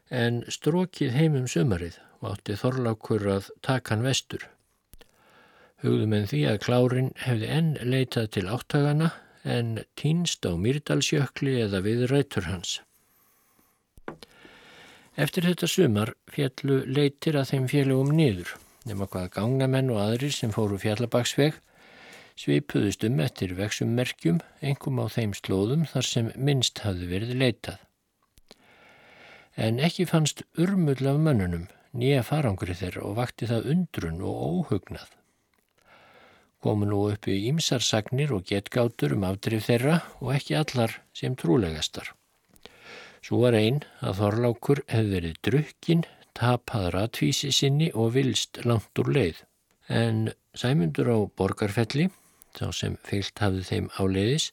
en 0.07 0.41
strókið 0.47 1.11
heimum 1.17 1.49
sömarið 1.51 1.99
og 2.21 2.29
átti 2.31 2.55
þorlákur 2.63 3.27
að 3.35 3.51
taka 3.65 3.95
hann 3.95 4.07
vestur. 4.07 4.47
Hugðum 5.83 6.15
en 6.15 6.29
því 6.31 6.41
að 6.47 6.61
klárin 6.63 7.11
hefði 7.25 7.51
enn 7.51 7.71
leitað 7.83 8.31
til 8.37 8.47
áttagana 8.47 9.11
en 9.43 9.81
týnst 9.97 10.45
á 10.45 10.51
Myrdalsjökli 10.53 11.57
eða 11.65 11.81
við 11.85 12.07
rætur 12.11 12.49
hans. 12.49 12.79
Eftir 15.19 15.45
þetta 15.49 15.67
sumar 15.67 16.13
fjallu 16.31 16.81
leitir 16.87 17.35
að 17.35 17.49
þeim 17.51 17.67
félagum 17.71 18.13
niður 18.15 18.55
nema 18.87 19.05
hvað 19.11 19.33
gangnamenn 19.35 19.91
og 19.93 19.99
aðrir 20.01 20.33
sem 20.33 20.53
fóru 20.55 20.79
fjallabaksveg 20.81 21.59
svipuðust 22.39 23.03
um 23.05 23.19
eftir 23.21 23.53
vexummerkjum 23.57 24.39
engum 24.65 25.01
á 25.03 25.05
þeim 25.13 25.35
slóðum 25.37 25.85
þar 25.89 26.07
sem 26.07 26.31
minnst 26.35 26.81
hafði 26.85 27.09
verið 27.11 27.35
leitað. 27.43 27.79
En 29.59 29.81
ekki 29.83 30.07
fannst 30.09 30.45
urmull 30.57 31.03
af 31.11 31.19
mönnunum 31.21 31.67
nýja 31.91 32.23
farangri 32.25 32.73
þeirra 32.77 33.03
og 33.09 33.17
vakti 33.19 33.49
það 33.49 33.67
undrun 33.73 34.21
og 34.23 34.45
óhugnað. 34.47 35.09
Komu 36.61 36.85
nú 36.85 37.01
upp 37.09 37.25
í 37.25 37.39
ímsarsagnir 37.49 38.31
og 38.35 38.45
getgátur 38.45 39.15
um 39.15 39.23
afdrif 39.25 39.65
þeirra 39.65 39.95
og 40.21 40.33
ekki 40.35 40.57
allar 40.59 40.99
sem 41.17 41.33
trúlegastar. 41.35 42.11
Svo 43.25 43.41
var 43.43 43.57
einn 43.57 43.81
að 44.01 44.19
Þorlákur 44.21 44.83
hefði 44.89 45.15
verið 45.15 45.39
drukkinn 45.47 46.05
tapað 46.37 46.87
ratvísi 46.95 47.51
sinni 47.53 47.89
og 47.93 48.13
vilst 48.15 48.61
langt 48.65 49.01
úr 49.01 49.11
leið. 49.17 49.43
En 49.89 50.31
sæmundur 50.57 51.09
á 51.09 51.17
borgarfelli, 51.37 52.09
þá 52.57 52.65
sem 52.77 52.97
feilt 53.09 53.41
hafði 53.41 53.67
þeim 53.67 53.89
áleiðis, 53.97 54.51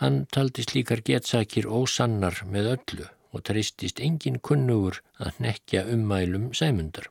hann 0.00 0.24
taldi 0.32 0.64
slíkar 0.64 1.02
getsakir 1.04 1.66
ósannar 1.66 2.44
með 2.46 2.74
öllu 2.76 3.08
og 3.34 3.44
treystist 3.46 4.00
engin 4.02 4.38
kunnugur 4.38 5.02
að 5.18 5.42
nekja 5.46 5.86
ummælum 5.92 6.50
sæmundar. 6.56 7.10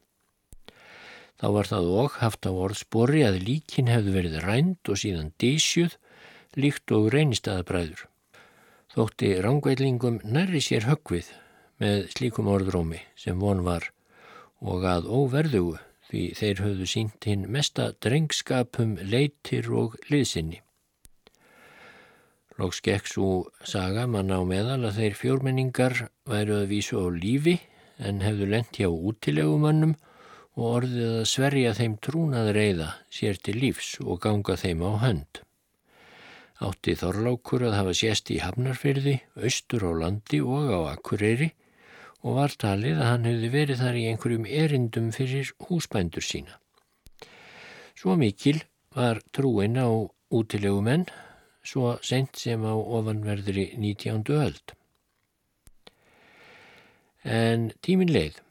Þá 1.40 1.48
var 1.56 1.70
það 1.70 1.90
og 2.02 2.16
haft 2.20 2.48
á 2.48 2.52
orðspori 2.52 3.22
að 3.24 3.42
líkin 3.48 3.88
hefðu 3.88 4.16
verið 4.18 4.40
rænd 4.44 4.92
og 4.92 5.00
síðan 5.00 5.32
dísjuð 5.40 5.96
líkt 6.60 6.92
og 6.92 7.12
reynistæðabræður. 7.14 8.02
Þótti 8.90 9.30
rángveilingum 9.46 10.20
nærri 10.28 10.60
sér 10.66 10.90
högvið 10.90 11.30
með 11.80 12.10
slíkum 12.16 12.50
orðrómi 12.52 13.00
sem 13.16 13.40
von 13.40 13.64
var 13.64 13.88
og 14.60 14.84
að 14.84 15.08
óverðugu 15.08 15.78
því 16.10 16.24
þeir 16.36 16.64
höfðu 16.66 16.88
sínt 16.90 17.28
hinn 17.30 17.46
mesta 17.54 17.92
drengskapum, 18.04 18.98
leitir 19.00 19.70
og 19.72 19.96
liðsynni. 20.10 20.60
Lóks 22.60 22.82
gekk 22.84 23.08
svo 23.08 23.30
saga 23.64 24.04
manna 24.10 24.42
á 24.42 24.44
meðal 24.44 24.82
að 24.90 24.98
þeir 25.00 25.20
fjórmenningar 25.22 26.00
væru 26.28 26.58
að 26.60 26.72
vísu 26.74 27.00
á 27.00 27.08
lífi 27.14 27.56
en 28.04 28.20
hefðu 28.26 28.50
lent 28.52 28.76
hjá 28.76 28.90
útilegumannum 28.90 29.96
og 30.60 30.66
orðið 30.68 31.12
að 31.22 31.28
sverja 31.32 31.76
þeim 31.78 31.94
trúnað 32.04 32.50
reyða 32.58 32.90
sér 33.16 33.38
til 33.40 33.56
lífs 33.62 33.94
og 34.04 34.20
ganga 34.26 34.58
þeim 34.60 34.82
á 34.84 34.92
hönd. 35.06 35.40
Átti 36.60 36.98
Þorlákur 37.00 37.64
að 37.70 37.78
hafa 37.78 37.94
sést 37.96 38.32
í 38.36 38.42
Hafnarfyrði, 38.44 39.14
austur 39.40 39.86
á 39.88 39.92
landi 40.02 40.42
og 40.44 40.68
á 40.68 40.80
Akureyri 40.92 41.54
og 42.28 42.36
var 42.42 42.56
talið 42.60 43.00
að 43.00 43.08
hann 43.08 43.30
hefði 43.30 43.52
verið 43.54 43.80
þar 43.86 44.00
í 44.02 44.04
einhverjum 44.10 44.50
erindum 44.64 45.08
fyrir 45.16 45.54
húsbændur 45.70 46.28
sína. 46.28 46.60
Svo 47.96 48.18
mikil 48.20 48.60
var 48.96 49.24
trúin 49.32 49.80
á 49.80 49.88
útilegumenn, 50.36 51.08
svo 51.64 51.96
sent 52.04 52.36
sem 52.36 52.60
á 52.68 52.76
ofanverðri 52.76 53.70
19. 53.80 54.28
öld. 54.36 54.76
En 57.24 57.72
tímin 57.80 58.12
leið 58.12 58.44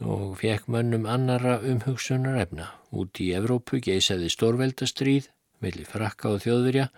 og 0.00 0.38
fekk 0.40 0.68
mönnum 0.72 1.06
annara 1.06 1.58
umhugsunar 1.60 2.40
efna. 2.40 2.70
Út 2.92 3.20
í 3.20 3.32
Evrópu 3.36 3.80
geisaði 3.84 4.30
stórveldastríð, 4.32 5.28
melli 5.60 5.84
frakka 5.84 6.32
og 6.32 6.42
þjóðverja, 6.44 6.88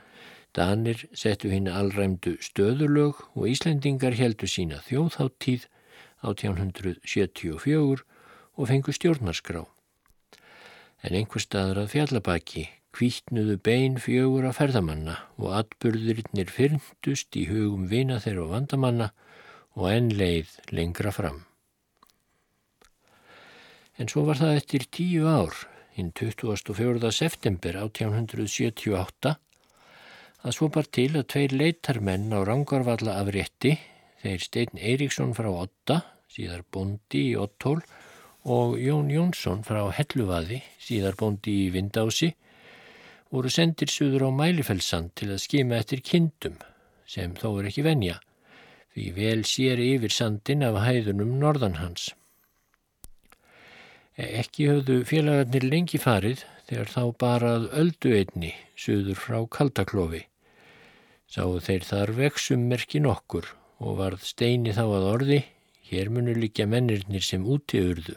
Danir 0.54 1.00
settu 1.18 1.50
hinn 1.50 1.66
allræmdu 1.66 2.36
stöðurlög 2.38 3.24
og 3.34 3.46
Íslendingar 3.50 4.14
heldu 4.14 4.46
sína 4.46 4.78
þjóðháttíð 4.86 5.66
1874 6.22 8.04
og 8.54 8.68
fengu 8.70 8.94
stjórnarskrá. 8.94 9.64
En 11.02 11.16
einhver 11.18 11.42
staður 11.42 11.82
að 11.82 11.90
fjallabaki 11.96 12.68
kvítnuðu 12.94 13.56
bein 13.66 13.98
fjögur 13.98 14.46
af 14.46 14.60
ferðamanna 14.60 15.16
og 15.42 15.56
atburðurinnir 15.58 16.54
fyrndust 16.54 17.34
í 17.34 17.48
hugum 17.50 17.88
vina 17.90 18.20
þeirra 18.22 18.46
og 18.46 18.54
vandamanna 18.54 19.10
og 19.74 19.90
enn 19.90 20.14
leið 20.14 20.54
lengra 20.70 21.10
fram 21.10 21.42
en 23.98 24.10
svo 24.10 24.24
var 24.26 24.40
það 24.40 24.58
eftir 24.58 24.86
tíu 24.90 25.28
ár, 25.30 25.54
hinn 25.94 26.10
24. 26.18 27.10
september 27.14 27.76
1878, 27.84 29.34
að 30.44 30.56
svo 30.56 30.68
bar 30.74 30.88
til 30.90 31.12
að 31.14 31.28
tveir 31.32 31.54
leitarmenn 31.54 32.34
á 32.34 32.42
Rangarvalla 32.44 33.18
af 33.20 33.30
rétti, 33.36 33.76
þeir 34.24 34.42
Steinn 34.42 34.80
Eiríksson 34.80 35.34
frá 35.36 35.48
Otta, 35.52 36.00
síðar 36.28 36.64
bondi 36.74 37.30
í 37.30 37.36
Ottól, 37.38 37.78
og 38.44 38.74
Jón 38.76 39.08
Jónsson 39.12 39.62
frá 39.64 39.86
Helluvaði, 39.94 40.58
síðar 40.82 41.16
bondi 41.16 41.54
í 41.64 41.70
Vindási, 41.72 42.34
voru 43.32 43.50
sendir 43.50 43.88
suður 43.90 44.26
á 44.28 44.30
Mælifellsand 44.34 45.14
til 45.16 45.30
að 45.32 45.42
skima 45.46 45.78
eftir 45.78 46.02
kindum, 46.04 46.58
sem 47.06 47.32
þó 47.38 47.54
er 47.60 47.70
ekki 47.70 47.86
venja, 47.86 48.18
því 48.92 49.06
vel 49.16 49.46
sér 49.48 49.80
yfir 49.80 50.12
sandin 50.12 50.66
af 50.66 50.82
hæðunum 50.82 51.38
norðanhans. 51.40 52.10
Ekki 54.14 54.68
höfðu 54.70 55.00
félagarnir 55.10 55.64
lengi 55.66 55.98
farið 55.98 56.44
þegar 56.68 56.90
þá 56.92 57.00
barað 57.18 57.64
öldu 57.74 58.12
einni 58.14 58.52
suður 58.78 59.16
frá 59.18 59.38
Kaldaklofi. 59.50 60.20
Sáðu 61.26 61.62
þeir 61.66 61.86
þar 61.88 62.12
vexum 62.20 62.68
merki 62.70 63.00
nokkur 63.02 63.48
og 63.82 63.96
varð 63.98 64.22
steini 64.22 64.70
þá 64.76 64.84
að 64.84 65.06
orði, 65.10 65.38
hér 65.90 66.12
munu 66.14 66.34
líka 66.38 66.62
mennirnir 66.70 67.26
sem 67.26 67.42
úti 67.42 67.80
urðu. 67.82 68.14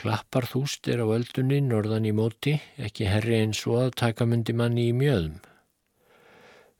Klappar 0.00 0.48
þúst 0.48 0.88
er 0.88 1.02
á 1.04 1.06
öldunni 1.12 1.58
norðan 1.60 2.08
í 2.08 2.14
móti, 2.16 2.54
ekki 2.80 3.04
herri 3.04 3.36
eins 3.42 3.60
og 3.68 3.82
að 3.82 3.90
taka 4.00 4.24
myndi 4.24 4.56
manni 4.56 4.86
í 4.88 4.94
mjöðum. 4.96 5.36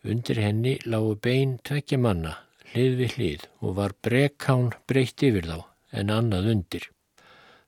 Undir 0.09 0.41
henni 0.41 0.79
lágu 0.89 1.19
bein 1.21 1.59
tvekja 1.61 2.01
manna, 2.01 2.33
hlið 2.73 2.97
við 3.03 3.19
hlið 3.19 3.47
og 3.61 3.77
var 3.77 3.95
brekkán 4.01 4.73
breytt 4.89 5.29
yfir 5.29 5.51
þá 5.53 5.72
en 5.93 6.11
annað 6.11 6.49
undir. 6.55 6.89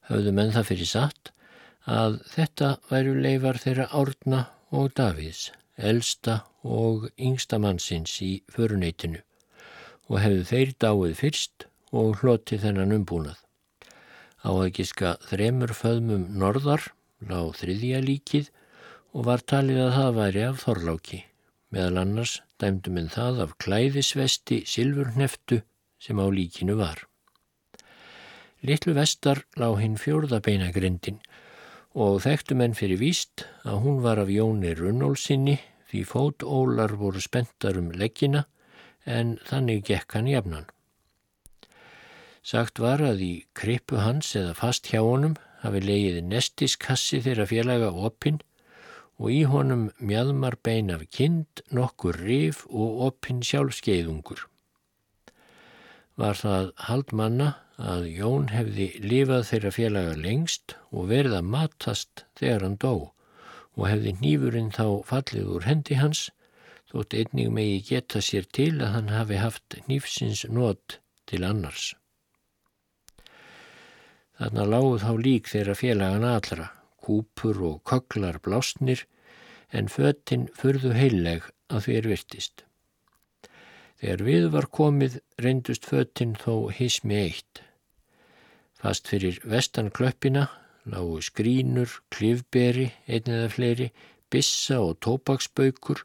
Hafðu 0.09 0.33
menn 0.37 0.53
það 0.55 0.69
fyrir 0.71 0.91
satt 0.91 1.31
að 1.85 2.19
þetta 2.33 2.71
væru 2.91 3.15
leifar 3.21 3.61
þeirra 3.61 3.87
Árna 3.93 4.41
og 4.73 4.91
Davíðs, 4.97 5.51
elsta 5.77 6.41
og 6.65 7.09
yngsta 7.21 7.61
mannsins 7.61 8.17
í 8.25 8.33
föruneytinu 8.53 9.21
og 10.09 10.21
hefðu 10.21 10.45
þeir 10.51 10.75
dáið 10.85 11.15
fyrst 11.21 11.67
og 11.95 12.21
hloti 12.21 12.59
þennan 12.61 12.93
umbúnað. 12.99 13.39
Á 14.45 14.51
að 14.53 14.73
giska 14.77 15.15
þremur 15.31 15.73
föðmum 15.77 16.27
norðar 16.41 16.91
lág 17.25 17.55
þriðja 17.61 18.03
líkið 18.05 18.51
og 19.15 19.29
var 19.29 19.45
talið 19.47 19.81
að 19.87 19.95
það 19.97 20.19
væri 20.19 20.45
af 20.49 20.61
þorláki. 20.65 21.21
Meðal 21.73 22.03
annars 22.03 22.35
dæmdum 22.61 23.01
en 23.01 23.11
það 23.15 23.41
af 23.47 23.57
klæðisvesti 23.65 24.61
silfurneftu 24.69 25.63
sem 26.03 26.21
á 26.21 26.27
líkinu 26.29 26.77
var. 26.79 27.07
Littlu 28.64 28.94
vestar 28.96 29.42
lág 29.61 29.77
hinn 29.83 29.98
fjórðabeinagrindin 30.00 31.18
og 32.00 32.22
þekktu 32.24 32.57
menn 32.57 32.72
fyrir 32.72 32.96
víst 32.96 33.44
að 33.68 33.83
hún 33.85 33.98
var 34.05 34.22
af 34.22 34.31
Jóni 34.33 34.70
Runnólsinni 34.79 35.59
því 35.90 36.00
fótólar 36.09 36.94
voru 36.96 37.20
spenntar 37.20 37.77
um 37.77 37.90
leggina 37.92 38.46
en 39.05 39.35
þannig 39.44 39.85
gekk 39.90 40.16
hann 40.16 40.31
jafnan. 40.33 40.64
Sagt 42.44 42.81
var 42.81 43.05
að 43.05 43.20
í 43.24 43.35
kripu 43.53 44.00
hans 44.00 44.33
eða 44.37 44.57
fast 44.57 44.88
hjá 44.88 45.03
honum 45.05 45.37
hafi 45.61 45.85
leiðið 45.85 46.24
nestiskassi 46.29 47.20
þeirra 47.24 47.46
félaga 47.48 47.90
opinn 47.92 48.40
og 49.20 49.29
í 49.31 49.42
honum 49.44 49.90
mjadmar 50.00 50.57
bein 50.64 50.88
af 50.92 51.05
kind, 51.12 51.62
nokkur 51.68 52.16
rif 52.16 52.64
og 52.68 53.05
opinn 53.11 53.44
sjálfskeiðungur. 53.44 54.40
Var 56.16 56.40
það 56.40 56.72
haldmanna 56.88 57.50
að 57.81 58.07
Jón 58.15 58.49
hefði 58.53 58.87
lifað 59.03 59.49
þeirra 59.51 59.73
félaga 59.75 60.15
lengst 60.17 60.77
og 60.93 61.09
verið 61.11 61.39
að 61.41 61.51
matast 61.57 62.25
þegar 62.39 62.67
hann 62.67 62.79
dó 62.79 62.95
og 63.75 63.89
hefði 63.91 64.13
nýfurinn 64.21 64.71
þá 64.75 64.87
fallið 65.09 65.51
úr 65.57 65.67
hendi 65.67 65.99
hans 65.99 66.29
þótt 66.93 67.17
einnig 67.19 67.51
megi 67.51 67.81
geta 67.89 68.23
sér 68.23 68.47
til 68.55 68.77
að 68.79 68.93
hann 68.95 69.11
hafi 69.11 69.41
haft 69.43 69.79
nýfsins 69.89 70.45
nót 70.47 71.01
til 71.27 71.43
annars. 71.43 71.95
Þarna 74.39 74.67
láguð 74.71 75.03
þá 75.03 75.13
lík 75.27 75.51
þeirra 75.51 75.75
félagan 75.79 76.27
allra, 76.27 76.69
kúpur 77.03 77.61
og 77.71 77.83
köklar 77.91 78.39
blásnir 78.43 79.05
en 79.75 79.91
föttin 79.91 80.47
furðu 80.55 80.95
heilleg 80.95 81.51
að 81.71 81.87
því 81.87 81.99
er 81.99 82.09
virtist. 82.15 82.65
Þegar 84.01 84.27
við 84.27 84.49
var 84.57 84.67
komið 84.79 85.21
reyndust 85.41 85.87
föttin 85.89 86.35
þó 86.41 86.71
hismi 86.75 87.21
eitt. 87.21 87.63
Fast 88.81 89.09
fyrir 89.09 89.39
vestan 89.49 89.91
klöppina 89.95 90.49
lágu 90.85 91.21
skrínur, 91.25 91.89
klifberi, 92.13 92.91
einn 93.09 93.31
eða 93.31 93.51
fleiri, 93.53 93.91
bissa 94.31 94.81
og 94.85 94.99
tópaksbaukur 95.05 96.05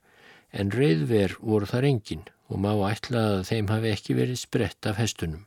en 0.56 0.71
reyðver 0.73 1.36
voru 1.41 1.67
þar 1.69 1.88
engin 1.89 2.25
og 2.49 2.62
má 2.63 2.71
ætla 2.89 3.25
að 3.36 3.45
þeim 3.52 3.71
hafi 3.73 3.93
ekki 3.93 4.17
verið 4.17 4.41
sprett 4.41 4.89
af 4.89 4.99
hestunum. 5.02 5.45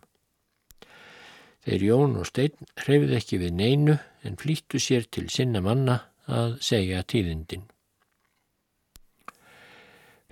Þeir 1.62 1.84
Jón 1.86 2.16
og 2.18 2.26
Steinn 2.26 2.70
hrefið 2.82 3.16
ekki 3.18 3.38
við 3.42 3.54
neinu 3.58 3.98
en 4.26 4.38
flýttu 4.38 4.80
sér 4.82 5.06
til 5.10 5.28
sinna 5.30 5.62
manna 5.62 6.00
að 6.26 6.58
segja 6.62 7.02
tíðindin. 7.06 7.64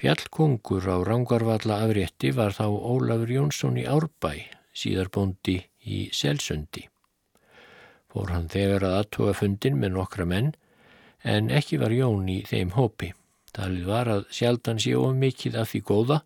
Fjallkongur 0.00 0.86
á 0.88 0.96
Rangarvalla 1.04 1.82
afrétti 1.84 2.30
var 2.32 2.54
þá 2.56 2.72
Ólafur 2.72 3.28
Jónsson 3.34 3.74
í 3.76 3.82
Árbæ, 3.84 4.46
síðarbóndi 4.72 5.58
í 5.84 5.98
Selsundi. 6.16 6.86
Fór 8.08 8.32
hann 8.32 8.46
þegar 8.48 8.86
að 8.88 8.96
aðtuga 9.02 9.34
fundin 9.36 9.76
með 9.76 9.92
nokkra 9.98 10.24
menn 10.24 10.54
en 11.20 11.50
ekki 11.52 11.76
var 11.82 11.92
Jón 11.92 12.30
í 12.32 12.38
þeim 12.48 12.72
hópi. 12.78 13.10
Talið 13.52 13.90
var 13.90 14.08
að 14.14 14.24
sjaldan 14.32 14.80
sé 14.80 14.94
of 14.96 15.12
mikið 15.20 15.58
af 15.60 15.68
því 15.74 15.82
góða 15.92 16.18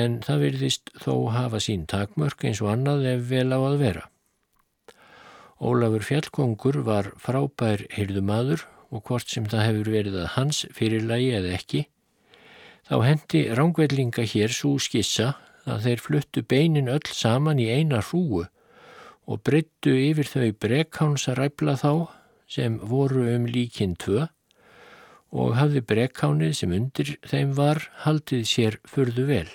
en 0.00 0.16
það 0.24 0.46
virðist 0.46 0.94
þó 1.04 1.12
hafa 1.36 1.60
sín 1.60 1.84
takmörk 1.92 2.48
eins 2.48 2.64
og 2.64 2.72
annað 2.72 3.04
ef 3.12 3.28
vel 3.28 3.52
á 3.52 3.60
að 3.60 3.78
vera. 3.84 4.06
Ólafur 5.60 6.08
Fjallkongur 6.08 6.80
var 6.88 7.12
frábær 7.20 7.84
hyrðumadur 7.92 8.64
og 8.88 9.04
hvort 9.04 9.28
sem 9.28 9.44
það 9.44 9.66
hefur 9.68 9.94
verið 9.98 10.20
að 10.24 10.34
hans 10.38 10.64
fyrirlægi 10.72 11.30
eða 11.42 11.54
ekki, 11.60 11.84
þá 12.88 12.96
hendi 13.04 13.42
rángvellinga 13.52 14.24
hér 14.24 14.54
svo 14.54 14.78
skissa 14.80 15.34
að 15.68 15.82
þeir 15.84 16.02
fluttu 16.04 16.42
beinin 16.48 16.88
öll 16.88 17.12
saman 17.12 17.60
í 17.60 17.68
eina 17.68 18.00
hrúu 18.00 18.46
og 19.28 19.42
breyttu 19.44 19.92
yfir 19.92 20.30
þau 20.30 20.48
brekháns 20.64 21.28
að 21.28 21.42
ræfla 21.42 21.76
þá 21.82 21.92
sem 22.48 22.78
voru 22.80 23.26
um 23.34 23.44
líkin 23.44 23.92
tvö 24.00 24.24
og 25.36 25.56
hafði 25.58 25.84
brekkánið 25.84 26.54
sem 26.56 26.72
undir 26.72 27.16
þeim 27.28 27.52
var 27.58 27.82
haldið 28.06 28.46
sér 28.48 28.78
fyrðu 28.88 29.26
vel. 29.28 29.50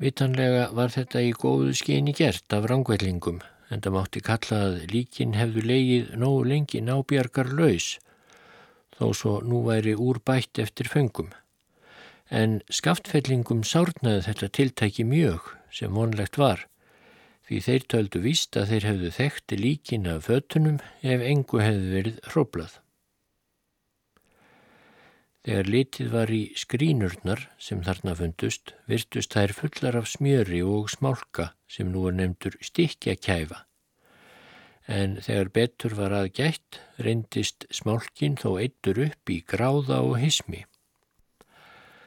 Vitanlega 0.00 0.70
var 0.76 0.92
þetta 0.96 1.20
í 1.24 1.34
góðu 1.36 1.76
skeini 1.76 2.16
gert 2.16 2.52
af 2.56 2.64
rangveilingum 2.70 3.42
en 3.68 3.82
það 3.84 3.96
mátti 3.98 4.24
kalla 4.24 4.62
að 4.70 4.82
líkin 4.92 5.36
hefðu 5.36 5.68
leigið 5.68 6.12
nógu 6.16 6.44
lengi 6.48 6.80
nábjargar 6.80 7.52
laus 7.52 7.96
þó 8.96 9.10
svo 9.12 9.40
nú 9.44 9.66
væri 9.66 9.92
úr 9.92 10.22
bætt 10.24 10.62
eftir 10.64 10.88
föngum. 10.88 11.28
En 12.30 12.60
skaftfellingum 12.70 13.62
sárnaði 13.62 14.24
þetta 14.26 14.48
tiltæki 14.58 15.04
mjög 15.06 15.52
sem 15.70 15.94
vonlegt 15.94 16.38
var 16.38 16.66
því 17.46 17.60
þeir 17.62 17.84
töldu 17.92 18.22
víst 18.24 18.56
að 18.58 18.72
þeir 18.72 18.86
hefðu 18.90 19.10
þekkti 19.14 19.58
líkin 19.60 20.08
af 20.10 20.26
fötunum 20.26 20.80
ef 21.06 21.22
engu 21.22 21.62
hefðu 21.62 21.92
verið 21.92 22.18
hróplað. 22.32 22.72
Þegar 25.46 25.70
litið 25.70 26.08
var 26.10 26.32
í 26.34 26.40
skrínurnar 26.58 27.44
sem 27.62 27.84
þarna 27.86 28.16
fundust, 28.18 28.74
virtust 28.90 29.36
þær 29.36 29.54
fullar 29.54 30.00
af 30.00 30.08
smjöri 30.10 30.64
og 30.66 30.90
smálka 30.90 31.52
sem 31.70 31.92
nú 31.92 32.08
er 32.10 32.18
nefndur 32.18 32.58
stikja 32.66 33.14
kæfa. 33.14 33.62
En 34.90 35.20
þegar 35.22 35.52
betur 35.54 35.94
var 35.98 36.14
að 36.18 36.32
gætt, 36.34 36.80
reyndist 36.98 37.68
smálkin 37.70 38.34
þó 38.38 38.56
eittur 38.58 38.98
upp 39.06 39.30
í 39.30 39.38
gráða 39.46 40.02
og 40.02 40.18
hismi. 40.18 40.64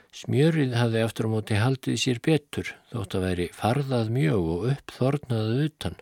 Smjörið 0.10 0.72
hafði 0.74 1.02
aftur 1.06 1.28
á 1.30 1.34
móti 1.36 1.58
haldið 1.62 1.98
sér 2.02 2.20
betur 2.26 2.72
þótt 2.90 3.16
að 3.18 3.26
veri 3.28 3.48
farðað 3.54 4.08
mjög 4.16 4.48
og 4.54 4.64
uppþornaðið 4.72 5.66
utan. 5.68 5.98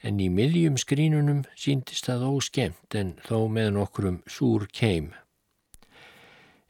En 0.00 0.20
í 0.24 0.28
miðjum 0.32 0.78
skrínunum 0.80 1.42
síndist 1.52 2.08
það 2.08 2.24
óskemmt 2.30 2.96
en 2.96 3.12
þó 3.26 3.36
með 3.52 3.68
nokkurum 3.76 4.20
súr 4.24 4.64
keim. 4.72 5.12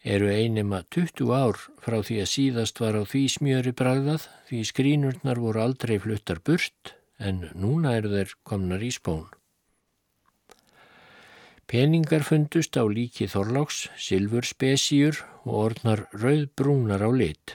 Eru 0.02 0.30
einima 0.32 0.82
20 0.90 1.30
ár 1.30 1.58
frá 1.84 2.00
því 2.02 2.18
að 2.24 2.32
síðast 2.34 2.82
var 2.82 2.98
á 2.98 3.02
því 3.06 3.24
smjöri 3.36 3.74
bragðað 3.76 4.26
því 4.48 4.62
skrínurnar 4.72 5.38
voru 5.38 5.62
aldrei 5.62 5.98
fluttar 6.02 6.40
burt 6.42 6.96
en 7.20 7.44
núna 7.54 7.94
eru 8.00 8.10
þeir 8.16 8.34
komnar 8.42 8.82
í 8.82 8.90
spón. 8.96 9.28
Peningar 11.70 12.24
fundust 12.26 12.74
á 12.74 12.82
líki 12.82 13.28
Þorláks, 13.30 13.84
silfurspesíur 13.94 15.20
og 15.44 15.52
orðnar 15.60 16.00
rauðbrúnar 16.18 17.04
á 17.06 17.10
lit. 17.14 17.52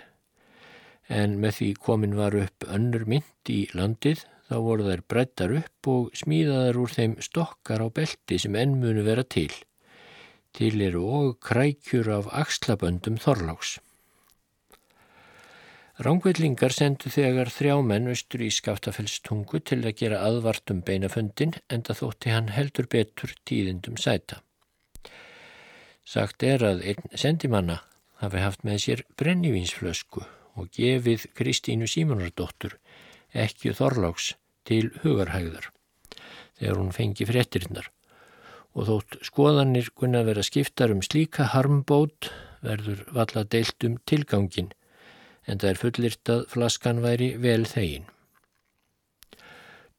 En 1.11 1.33
með 1.41 1.57
því 1.57 1.67
komin 1.83 2.15
var 2.15 2.37
upp 2.39 2.63
önnur 2.77 3.03
mynd 3.11 3.51
í 3.51 3.65
landið 3.75 4.23
þá 4.47 4.55
voru 4.69 4.85
þær 4.87 5.03
brettar 5.11 5.55
upp 5.59 5.89
og 5.91 6.15
smíðaðar 6.15 6.79
úr 6.79 6.95
þeim 6.95 7.17
stokkar 7.27 7.83
á 7.83 7.87
belti 7.91 8.39
sem 8.39 8.55
enn 8.55 8.79
munu 8.79 9.03
vera 9.03 9.27
til. 9.27 9.51
Til 10.55 10.79
eru 10.87 11.03
og 11.19 11.35
krækjur 11.43 12.07
af 12.15 12.31
axlaböndum 12.31 13.19
Þorláks. 13.19 13.81
Rángveitlingar 15.95 16.73
sendu 16.75 17.07
þegar 17.07 17.47
þrjá 17.55 17.77
menn 17.87 18.09
austur 18.11 18.41
í 18.43 18.49
skaftafellstungu 18.51 19.61
til 19.63 19.77
að 19.85 19.93
gera 20.01 20.17
aðvartum 20.27 20.81
beinaföndin 20.83 21.55
en 21.71 21.85
það 21.87 22.01
þótti 22.01 22.33
hann 22.33 22.49
heldur 22.51 22.89
betur 22.91 23.31
tíðindum 23.47 23.95
sæta. 23.95 24.41
Sagt 26.03 26.43
er 26.43 26.67
að 26.67 26.83
einn 26.91 27.15
sendimanna 27.15 27.79
hafi 28.19 28.43
haft 28.43 28.67
með 28.67 28.81
sér 28.83 29.05
brennivínsflösku 29.15 30.25
og 30.59 30.69
gefið 30.75 31.29
Kristínu 31.39 31.87
Símonardóttur 31.87 32.75
ekki 33.31 33.71
þorláks 33.79 34.33
til 34.67 34.91
hugarhægðar 34.99 35.71
þegar 36.59 36.79
hún 36.81 36.95
fengi 36.95 37.27
fréttirinnar 37.29 37.87
og 38.75 38.89
þótt 38.89 39.21
skoðanir 39.31 39.93
kunna 39.95 40.27
vera 40.27 40.43
skiptar 40.43 40.91
um 40.91 40.99
slíka 40.99 41.53
harmbót 41.55 42.33
verður 42.59 43.07
valla 43.15 43.47
deilt 43.47 43.87
um 43.87 43.95
tilgangin 44.03 44.75
en 45.45 45.61
það 45.61 45.71
er 45.71 45.81
fullirt 45.81 46.31
að 46.33 46.43
flaskan 46.51 47.01
væri 47.03 47.31
vel 47.41 47.63
þegin. 47.69 48.05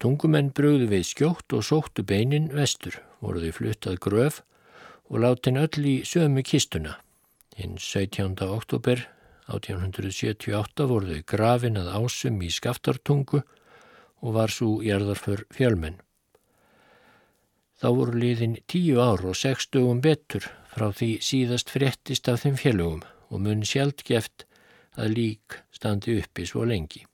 Tungumenn 0.02 0.52
brugðu 0.52 0.90
við 0.90 1.06
skjótt 1.08 1.54
og 1.56 1.64
sóttu 1.64 2.04
beinin 2.04 2.50
vestur, 2.52 2.98
voru 3.24 3.40
þau 3.46 3.56
fluttað 3.58 4.00
gröf 4.04 4.42
og 5.08 5.22
látin 5.22 5.60
öll 5.60 5.86
í 5.88 5.96
sömu 6.04 6.42
kistuna. 6.44 6.98
Hinn 7.56 7.78
17. 7.80 8.36
oktober 8.44 9.06
1878 9.48 10.88
voru 10.90 11.14
þau 11.14 11.22
grafin 11.32 11.78
að 11.80 11.92
ásum 11.96 12.42
í 12.42 12.50
skaftartungu 12.52 13.40
og 14.20 14.34
var 14.34 14.52
svo 14.52 14.82
jarðarför 14.84 15.46
fjölmenn. 15.54 16.00
Þá 17.76 17.88
voru 17.92 18.20
liðin 18.20 18.58
tíu 18.68 19.00
ár 19.00 19.22
og 19.28 19.36
sex 19.36 19.68
dögum 19.72 20.00
betur 20.04 20.44
frá 20.72 20.90
því 20.92 21.10
síðast 21.24 21.72
fréttist 21.72 22.28
af 22.32 22.42
þeim 22.44 22.56
fjölugum 22.60 23.02
og 23.30 23.42
mun 23.44 23.64
sjálfgeft 23.68 24.46
að 24.96 25.14
lík 25.16 25.60
standi 25.74 26.16
uppi 26.20 26.46
svo 26.48 26.64
lengi. 26.68 27.04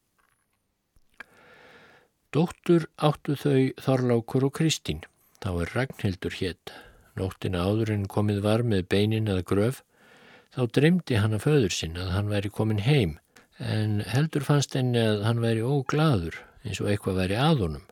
Dóttur 2.32 2.86
áttu 2.96 3.36
þau 3.36 3.72
Þorlákur 3.84 4.46
og 4.48 4.54
Kristín, 4.56 5.02
þá 5.44 5.50
er 5.64 5.72
Ragnhildur 5.76 6.36
hétt. 6.38 6.72
Nóttina 7.20 7.66
áður 7.68 7.92
en 7.92 8.06
komið 8.08 8.40
var 8.46 8.64
með 8.64 8.86
beinin 8.88 9.28
að 9.28 9.42
gröf, 9.50 9.82
þá 10.56 10.62
dreymdi 10.78 11.18
hann 11.20 11.36
að 11.36 11.44
föður 11.44 11.76
sinn 11.76 11.98
að 12.00 12.14
hann 12.14 12.32
væri 12.32 12.48
komin 12.48 12.80
heim, 12.86 13.18
en 13.60 14.00
heldur 14.08 14.46
fannst 14.48 14.78
henni 14.78 15.02
að 15.02 15.26
hann 15.26 15.44
væri 15.44 15.60
óglaður 15.60 16.40
eins 16.64 16.80
og 16.80 16.88
eitthvað 16.88 17.20
væri 17.20 17.38
aðunum. 17.42 17.84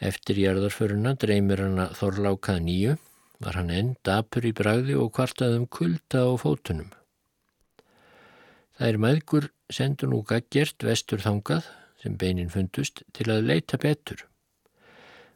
Eftir 0.00 0.40
jarðarföruna 0.40 1.14
dreymir 1.20 1.60
hann 1.60 1.84
að 1.84 1.98
Þorlákað 2.00 2.64
nýju, 2.64 2.96
var 3.44 3.60
hann 3.60 3.72
enn 3.74 3.94
dapur 4.06 4.48
í 4.48 4.56
bragði 4.56 4.96
og 4.96 5.12
kvartaðum 5.12 5.68
kulda 5.68 6.24
á 6.24 6.32
fótunum. 6.40 6.88
Það 8.74 8.88
er 8.88 8.96
maðgur 8.98 9.44
sendur 9.70 10.10
nú 10.10 10.22
gaggjert 10.26 10.82
vestur 10.82 11.22
þangað 11.22 11.68
sem 12.02 12.16
beinin 12.18 12.50
fundust 12.50 13.04
til 13.14 13.28
að 13.30 13.46
leita 13.50 13.78
betur. 13.80 14.24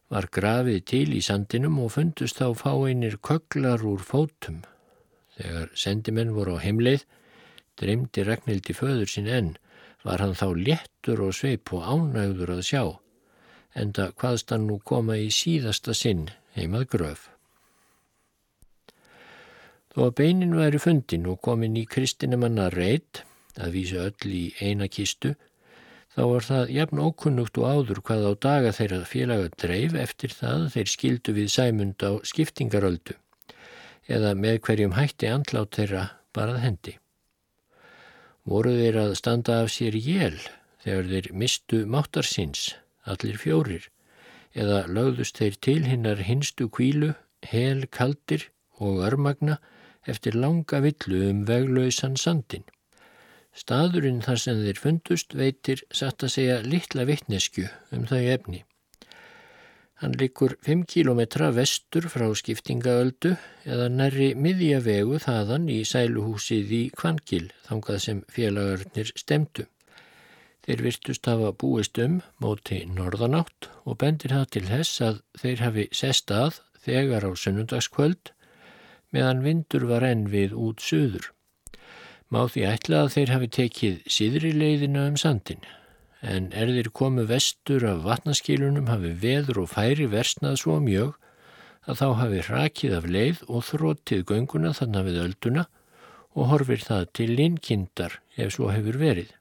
Var 0.09 0.27
grafið 0.33 0.81
til 0.91 1.07
í 1.15 1.21
sandinum 1.23 1.79
og 1.85 1.93
fundust 1.95 2.41
þá 2.41 2.51
fáinir 2.57 3.19
köklar 3.23 3.85
úr 3.87 4.03
fótum. 4.03 4.63
Þegar 5.37 5.71
sendimenn 5.79 6.35
voru 6.35 6.57
á 6.57 6.65
heimleið, 6.65 7.05
dreymdi 7.79 8.25
Ragnhildi 8.27 8.75
föður 8.75 9.13
sinn 9.13 9.31
enn, 9.31 9.53
var 10.03 10.25
hann 10.25 10.35
þá 10.35 10.49
léttur 10.57 11.23
og 11.23 11.37
sveip 11.37 11.71
og 11.77 11.87
ánægður 11.87 12.57
að 12.57 12.65
sjá, 12.67 12.83
enda 13.79 14.11
hvaðst 14.19 14.51
hann 14.51 14.67
nú 14.67 14.81
koma 14.83 15.19
í 15.21 15.29
síðasta 15.31 15.95
sinn 15.95 16.27
heimað 16.57 16.89
gröf. 16.97 17.29
Þó 19.95 20.09
að 20.09 20.17
beinin 20.21 20.59
væri 20.59 20.81
fundin 20.83 21.29
og 21.31 21.41
komin 21.45 21.77
í 21.79 21.87
kristinumanna 21.91 22.69
reyt, 22.75 23.23
að 23.59 23.75
vísa 23.77 24.09
öll 24.09 24.35
í 24.35 24.45
eina 24.63 24.89
kistu, 24.89 25.35
þá 26.15 26.23
var 26.33 26.47
það 26.47 26.73
jafn 26.75 27.03
ókunnugt 27.05 27.59
og 27.61 27.67
áður 27.69 28.03
hvað 28.07 28.29
á 28.31 28.33
daga 28.49 28.75
þeirra 28.75 29.01
félaga 29.07 29.51
dreif 29.61 29.97
eftir 29.99 30.35
það 30.35 30.69
þeir 30.75 30.93
skildu 30.95 31.35
við 31.37 31.51
sæmund 31.55 32.07
á 32.07 32.11
skiptingaröldu 32.27 33.19
eða 34.09 34.33
með 34.35 34.63
hverjum 34.65 34.97
hætti 34.97 35.29
andlát 35.29 35.77
þeirra 35.77 36.05
barað 36.35 36.63
hendi. 36.65 36.95
Voru 38.49 38.73
þeir 38.79 38.97
að 39.03 39.15
standa 39.21 39.61
af 39.63 39.73
sér 39.75 39.97
jél 40.01 40.39
þegar 40.85 41.11
þeir 41.13 41.31
mistu 41.43 41.83
máttarsins, 41.85 42.71
allir 43.05 43.37
fjórir, 43.37 43.89
eða 44.57 44.87
lögðust 44.89 45.41
þeir 45.41 45.59
til 45.67 45.81
hinnar 45.85 46.23
hinstu 46.25 46.71
kvílu, 46.73 47.13
hel 47.45 47.85
kaldir 47.93 48.49
og 48.81 49.05
örmagna 49.05 49.59
eftir 50.09 50.39
langa 50.39 50.81
villu 50.81 51.21
um 51.29 51.45
veglausan 51.49 52.17
sandin. 52.17 52.65
Staðurinn 53.59 54.23
þar 54.23 54.41
sem 54.45 54.63
þeir 54.63 54.79
fundust 54.79 55.35
veitir 55.35 55.83
satt 55.91 56.23
að 56.23 56.35
segja 56.37 56.59
litla 56.63 57.07
vittnesku 57.09 57.65
um 57.97 58.05
þau 58.07 58.21
efni. 58.21 58.61
Hann 59.99 60.13
likur 60.15 60.53
5 60.63 60.85
km 60.87 61.49
vestur 61.57 62.05
frá 62.13 62.29
skiptingaöldu 62.39 63.33
eða 63.67 63.89
nærri 63.91 64.29
miðjavegu 64.39 65.19
þaðan 65.25 65.65
í 65.75 65.81
sæluhúsið 65.91 66.75
í 66.77 66.83
Kvangil 66.95 67.49
þangað 67.67 67.99
sem 68.05 68.21
félagarnir 68.31 69.11
stemdu. 69.19 69.67
Þeir 70.63 70.85
virtust 70.85 71.27
hafa 71.27 71.51
búist 71.51 71.99
um 72.05 72.21
móti 72.45 72.85
norðanátt 72.87 73.71
og 73.83 73.99
bendir 74.05 74.37
það 74.37 74.47
til 74.55 74.65
þess 74.69 75.03
að 75.09 75.19
þeir 75.43 75.65
hafi 75.65 75.89
sest 76.03 76.31
að 76.31 76.61
þegar 76.85 77.27
á 77.27 77.31
sunnundagskvöld 77.35 78.31
meðan 79.11 79.43
vindur 79.43 79.89
var 79.91 80.07
enn 80.07 80.29
við 80.31 80.55
út 80.55 80.85
söður. 80.85 81.33
Má 82.29 82.43
því 82.53 82.65
ætla 82.69 83.05
að 83.05 83.15
þeir 83.15 83.31
hafi 83.33 83.49
tekið 83.57 83.95
síðri 84.13 84.51
leiðina 84.53 85.07
um 85.09 85.17
sandin, 85.17 85.63
en 86.21 86.51
er 86.53 86.69
þeir 86.75 86.91
komu 86.93 87.25
vestur 87.31 87.87
af 87.89 88.03
vatnaskilunum 88.05 88.91
hafi 88.93 89.15
veður 89.23 89.63
og 89.63 89.71
færi 89.73 90.09
versnað 90.13 90.59
svo 90.61 90.77
mjög 90.85 91.17
að 91.89 92.03
þá 92.03 92.09
hafi 92.21 92.43
rakið 92.51 92.97
af 92.99 93.09
leið 93.09 93.43
og 93.49 93.65
þróttið 93.71 94.25
gönguna 94.29 94.75
þannig 94.77 95.09
við 95.09 95.21
ölduna 95.25 95.65
og 96.37 96.51
horfir 96.53 96.85
það 96.85 97.09
til 97.17 97.31
linnkindar 97.39 98.19
ef 98.37 98.53
svo 98.59 98.69
hefur 98.75 99.01
verið. 99.01 99.33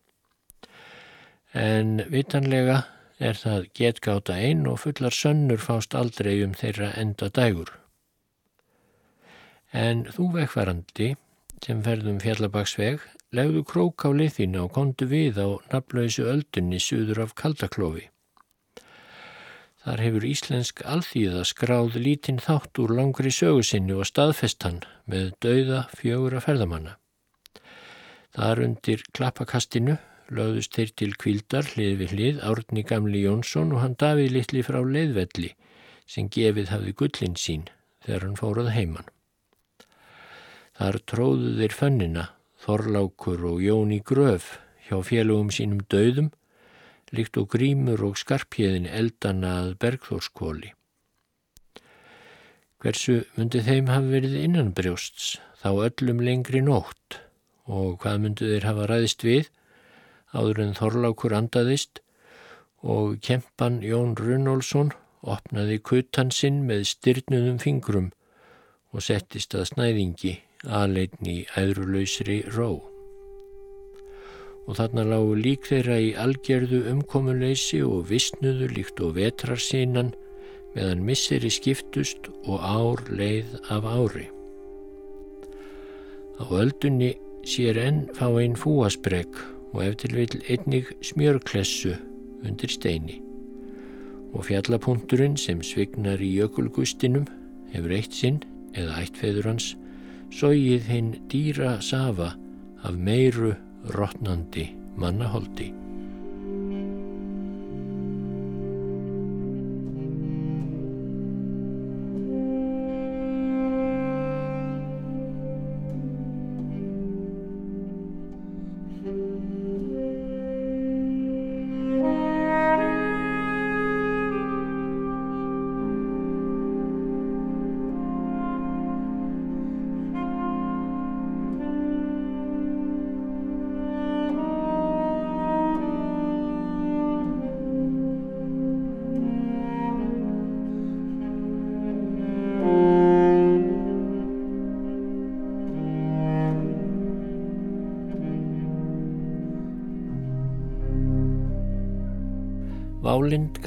En 1.52 2.00
vitanlega 2.08 2.86
er 3.20 3.36
það 3.36 3.68
getgáta 3.76 4.40
einn 4.40 4.64
og 4.70 4.80
fullar 4.86 5.16
sönnur 5.16 5.60
fást 5.60 5.96
aldrei 5.98 6.40
um 6.46 6.56
þeirra 6.56 6.94
enda 6.96 7.28
dægur. 7.34 7.74
En 9.76 10.06
þú 10.14 10.32
vekkvarandi 10.38 11.16
sem 11.66 11.82
ferðum 11.86 12.20
fjallabagsveg 12.24 13.02
legðu 13.38 13.64
krók 13.68 14.06
á 14.08 14.10
liðina 14.16 14.66
og 14.66 14.76
kondu 14.76 15.08
við 15.10 15.40
á 15.42 15.48
naflausu 15.72 16.28
öldunni 16.32 16.80
suður 16.80 17.26
af 17.26 17.34
kaldaklófi. 17.40 18.08
Þar 19.88 20.04
hefur 20.04 20.28
íslensk 20.28 20.82
alþýða 20.84 21.46
skráð 21.48 21.98
lítinn 22.04 22.42
þátt 22.44 22.80
úr 22.84 22.92
langri 22.98 23.32
sögusinni 23.32 23.96
og 23.96 24.08
staðfestan 24.10 24.82
með 25.08 25.30
dauða 25.44 25.86
fjögur 25.96 26.36
að 26.36 26.48
ferðamanna. 26.48 26.98
Þar 28.36 28.64
undir 28.66 29.06
klappakastinu 29.16 29.96
lögðust 30.28 30.76
þeir 30.76 30.92
til 31.00 31.12
kvildar 31.16 31.70
hlið 31.74 31.94
við 32.02 32.16
hlið 32.18 32.42
Árni 32.50 32.84
Gamli 32.84 33.24
Jónsson 33.24 33.72
og 33.74 33.84
hann 33.84 33.96
Davíð 34.00 34.36
Littli 34.36 34.64
frá 34.68 34.82
leiðvelli 34.84 35.54
sem 36.08 36.28
gefið 36.32 36.74
hafði 36.74 36.96
gullin 37.00 37.40
sín 37.40 37.70
þegar 38.04 38.28
hann 38.28 38.40
fórað 38.40 38.74
heimann. 38.76 39.08
Þar 40.78 40.98
tróðu 41.10 41.52
þeir 41.58 41.74
fönnina 41.74 42.24
Þorlákur 42.62 43.46
og 43.50 43.62
Jóni 43.66 43.98
Gröf 44.06 44.60
hjá 44.86 45.00
félögum 45.06 45.50
sínum 45.54 45.80
dauðum 45.90 46.28
líkt 47.18 47.40
og 47.42 47.48
grímur 47.54 48.04
og 48.06 48.18
skarpjöðin 48.22 48.86
eldana 48.86 49.54
að 49.64 49.72
bergþórskóli. 49.82 50.74
Hversu 52.78 53.24
myndi 53.38 53.64
þeim 53.66 53.90
hafa 53.90 54.12
verið 54.12 54.36
innan 54.44 54.74
brjósts 54.78 55.38
þá 55.64 55.70
öllum 55.88 56.22
lengri 56.22 56.62
nótt? 56.62 57.22
Og 57.66 57.98
hvað 58.04 58.22
myndi 58.24 58.52
þeir 58.52 58.68
hafa 58.70 58.90
ræðist 58.92 59.26
við 59.26 59.50
áður 60.38 60.62
en 60.68 60.78
Þorlákur 60.78 61.36
andaðist? 61.40 62.04
Og 62.86 63.18
kempan 63.26 63.82
Jón 63.82 64.14
Runolfsson 64.20 64.94
opnaði 65.26 65.82
kuttansinn 65.82 66.62
með 66.70 66.86
styrnuðum 66.92 67.58
fingrum 67.64 68.12
og 68.94 69.02
settist 69.04 69.58
að 69.58 69.72
snæðingi 69.72 70.38
aðleitn 70.66 71.30
í 71.30 71.40
æðrulausri 71.60 72.42
ró 72.56 72.72
og 74.68 74.76
þarna 74.76 75.06
lágu 75.08 75.36
lík 75.40 75.68
þeirra 75.70 75.98
í 76.04 76.08
algerðu 76.20 76.82
umkomuleysi 76.92 77.80
og 77.88 78.10
vissnuðu 78.10 78.68
líkt 78.74 79.00
og 79.04 79.14
vetrarsínan 79.16 80.12
meðan 80.76 81.06
misseri 81.08 81.52
skiptust 81.54 82.28
og 82.44 82.60
ár 82.60 83.04
leið 83.08 83.54
af 83.74 83.88
ári. 83.88 84.28
Á 86.38 86.44
öldunni 86.52 87.16
sér 87.48 87.80
enn 87.82 88.04
fá 88.18 88.28
einn 88.28 88.60
fúasbreg 88.60 89.40
og 89.72 89.80
eftir 89.86 90.14
vil 90.18 90.44
einnig 90.52 90.92
smjörklessu 91.06 91.96
undir 92.44 92.72
steini 92.72 93.22
og 94.36 94.44
fjallapunkturinn 94.50 95.38
sem 95.40 95.64
svignar 95.64 96.22
í 96.22 96.34
jökulgustinum 96.36 97.26
hefur 97.72 97.94
eitt 97.96 98.14
sinn 98.14 98.42
eða 98.78 99.00
ættfeður 99.06 99.54
hans 99.54 99.72
sógið 100.34 100.88
hinn 100.92 101.12
dýra 101.32 101.78
safa 101.82 102.34
af 102.84 102.96
meiru 102.96 103.54
rótnandi 103.96 104.70
mannaholdi. 104.98 105.72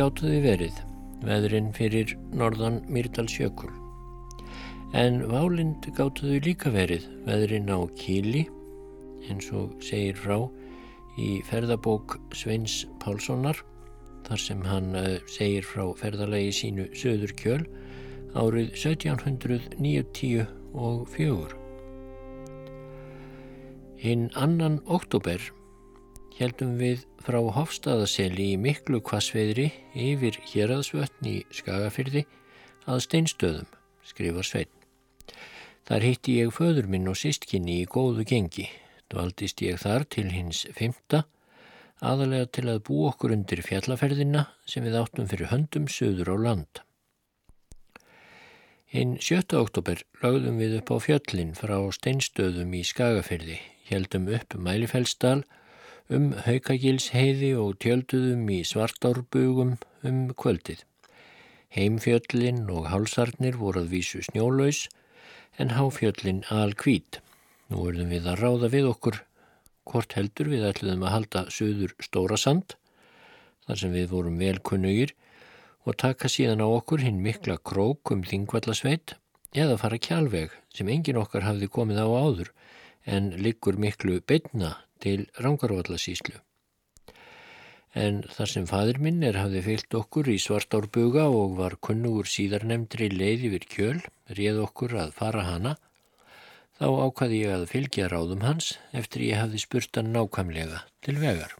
Gáttuði 0.00 0.38
verið, 0.40 0.76
veðurinn 1.28 1.66
fyrir 1.76 2.14
norðan 2.32 2.78
Myrdalsjökul. 2.88 3.68
En 4.96 5.18
válind 5.28 5.84
gáttuði 5.92 6.38
líka 6.46 6.72
verið, 6.72 7.04
veðurinn 7.26 7.68
á 7.68 7.84
Kíli, 7.98 8.46
eins 9.28 9.50
og 9.52 9.74
segir 9.84 10.16
frá 10.16 10.38
í 11.20 11.42
ferðabók 11.44 12.16
Sveins 12.32 12.86
Pálssonar, 13.04 13.60
þar 14.24 14.44
sem 14.46 14.64
hann 14.64 14.96
eh, 14.96 15.20
segir 15.28 15.68
frá 15.68 15.84
ferðalagi 16.00 16.56
sínu 16.62 16.88
Söður 16.96 17.36
kjöl 17.36 17.60
árið 18.32 18.72
1790 18.72 20.48
og 20.80 21.04
fjögur. 21.12 21.52
Hinn 24.00 24.30
annan 24.32 24.80
oktober 24.88 25.44
heldum 26.40 26.76
við 26.80 27.04
frá 27.20 27.38
Hofstaðaseli 27.52 28.54
í 28.54 28.60
miklu 28.60 29.02
kvassveðri 29.04 29.68
yfir 29.92 30.38
Hjeraðsvötn 30.48 31.28
í 31.28 31.34
Skagafyrði 31.52 32.24
að 32.88 33.02
steinstöðum, 33.04 33.68
skrifar 34.08 34.46
Svein. 34.48 34.70
Þar 35.84 36.06
hitti 36.06 36.38
ég 36.38 36.54
föður 36.54 36.88
minn 36.88 37.10
og 37.10 37.18
sístkinni 37.20 37.80
í 37.82 37.88
góðu 37.90 38.24
gengi. 38.28 38.68
Dvaldist 39.10 39.60
ég 39.64 39.80
þar 39.82 40.06
til 40.08 40.28
hins 40.30 40.62
fymta, 40.76 41.24
aðalega 42.00 42.48
til 42.56 42.66
að 42.70 42.84
bú 42.88 43.02
okkur 43.10 43.34
undir 43.34 43.60
fjallaferðina 43.66 44.46
sem 44.64 44.86
við 44.86 45.00
áttum 45.02 45.28
fyrir 45.28 45.50
höndum 45.50 45.90
söður 45.90 46.32
á 46.32 46.36
land. 46.46 46.84
Hinn 48.90 49.18
7. 49.22 49.44
oktober 49.60 50.00
lagðum 50.22 50.56
við 50.62 50.80
upp 50.80 50.94
á 50.94 50.96
fjöllin 51.04 51.52
frá 51.58 51.76
steinstöðum 51.94 52.72
í 52.74 52.80
Skagafyrði, 52.86 53.60
heldum 53.90 54.30
upp 54.32 54.56
Mælifellsdal 54.56 55.42
um 56.10 56.32
haukagilsheiði 56.42 57.52
og 57.54 57.76
tjölduðum 57.82 58.48
í 58.50 58.60
svartárbugum 58.66 59.76
um 60.06 60.20
kvöldið. 60.34 60.82
Heimfjöllin 61.70 62.64
og 62.74 62.88
hálsarnir 62.90 63.58
voru 63.60 63.84
að 63.84 63.92
vísu 63.94 64.22
snjólaus 64.26 64.88
en 65.62 65.76
háfjöllin 65.76 66.42
alkvít. 66.50 67.20
Nú 67.70 67.86
verðum 67.86 68.10
við 68.10 68.26
að 68.26 68.42
ráða 68.42 68.72
við 68.74 68.90
okkur 68.90 69.20
hvort 69.86 70.18
heldur 70.18 70.50
við 70.50 70.66
ætluðum 70.66 71.06
að 71.06 71.14
halda 71.14 71.44
söður 71.54 71.94
stóra 72.02 72.38
sand 72.38 72.74
þar 73.66 73.82
sem 73.84 73.94
við 73.94 74.10
vorum 74.10 74.42
velkunnugir 74.42 75.14
og 75.86 75.98
taka 76.02 76.28
síðan 76.28 76.64
á 76.66 76.68
okkur 76.68 77.06
hinn 77.06 77.22
mikla 77.22 77.60
krók 77.62 78.10
um 78.10 78.26
þingvallasveit 78.26 79.14
eða 79.54 79.78
fara 79.78 79.98
kjálveg 80.02 80.58
sem 80.74 80.90
engin 80.90 81.22
okkar 81.22 81.46
hafði 81.46 81.70
komið 81.70 82.02
á 82.02 82.08
áður 82.10 82.52
en 83.06 83.30
liggur 83.38 83.78
miklu 83.78 84.18
beitna 84.26 84.74
til 85.02 85.26
Rangarvallasíslu. 85.40 86.38
En 87.98 88.20
þar 88.30 88.50
sem 88.52 88.66
fadur 88.70 89.00
minn 89.02 89.24
er 89.26 89.38
hafði 89.40 89.64
fyllt 89.66 89.94
okkur 89.98 90.28
í 90.30 90.36
svartárbuga 90.38 91.24
og 91.34 91.56
var 91.58 91.74
kunnugur 91.82 92.28
síðarnemndri 92.30 93.08
leið 93.10 93.48
yfir 93.48 93.66
kjöl, 93.72 93.96
réð 94.30 94.60
okkur 94.66 94.94
að 95.06 95.16
fara 95.16 95.46
hana, 95.48 95.72
þá 96.78 96.86
ákvaði 97.08 97.40
ég 97.42 97.56
að 97.56 97.66
fylgja 97.72 98.06
ráðum 98.12 98.46
hans 98.46 98.76
eftir 98.96 99.26
ég 99.26 99.42
hafði 99.42 99.64
spurt 99.64 99.98
hann 99.98 100.14
nákvæmlega 100.14 100.84
til 101.02 101.18
vegar. 101.18 101.56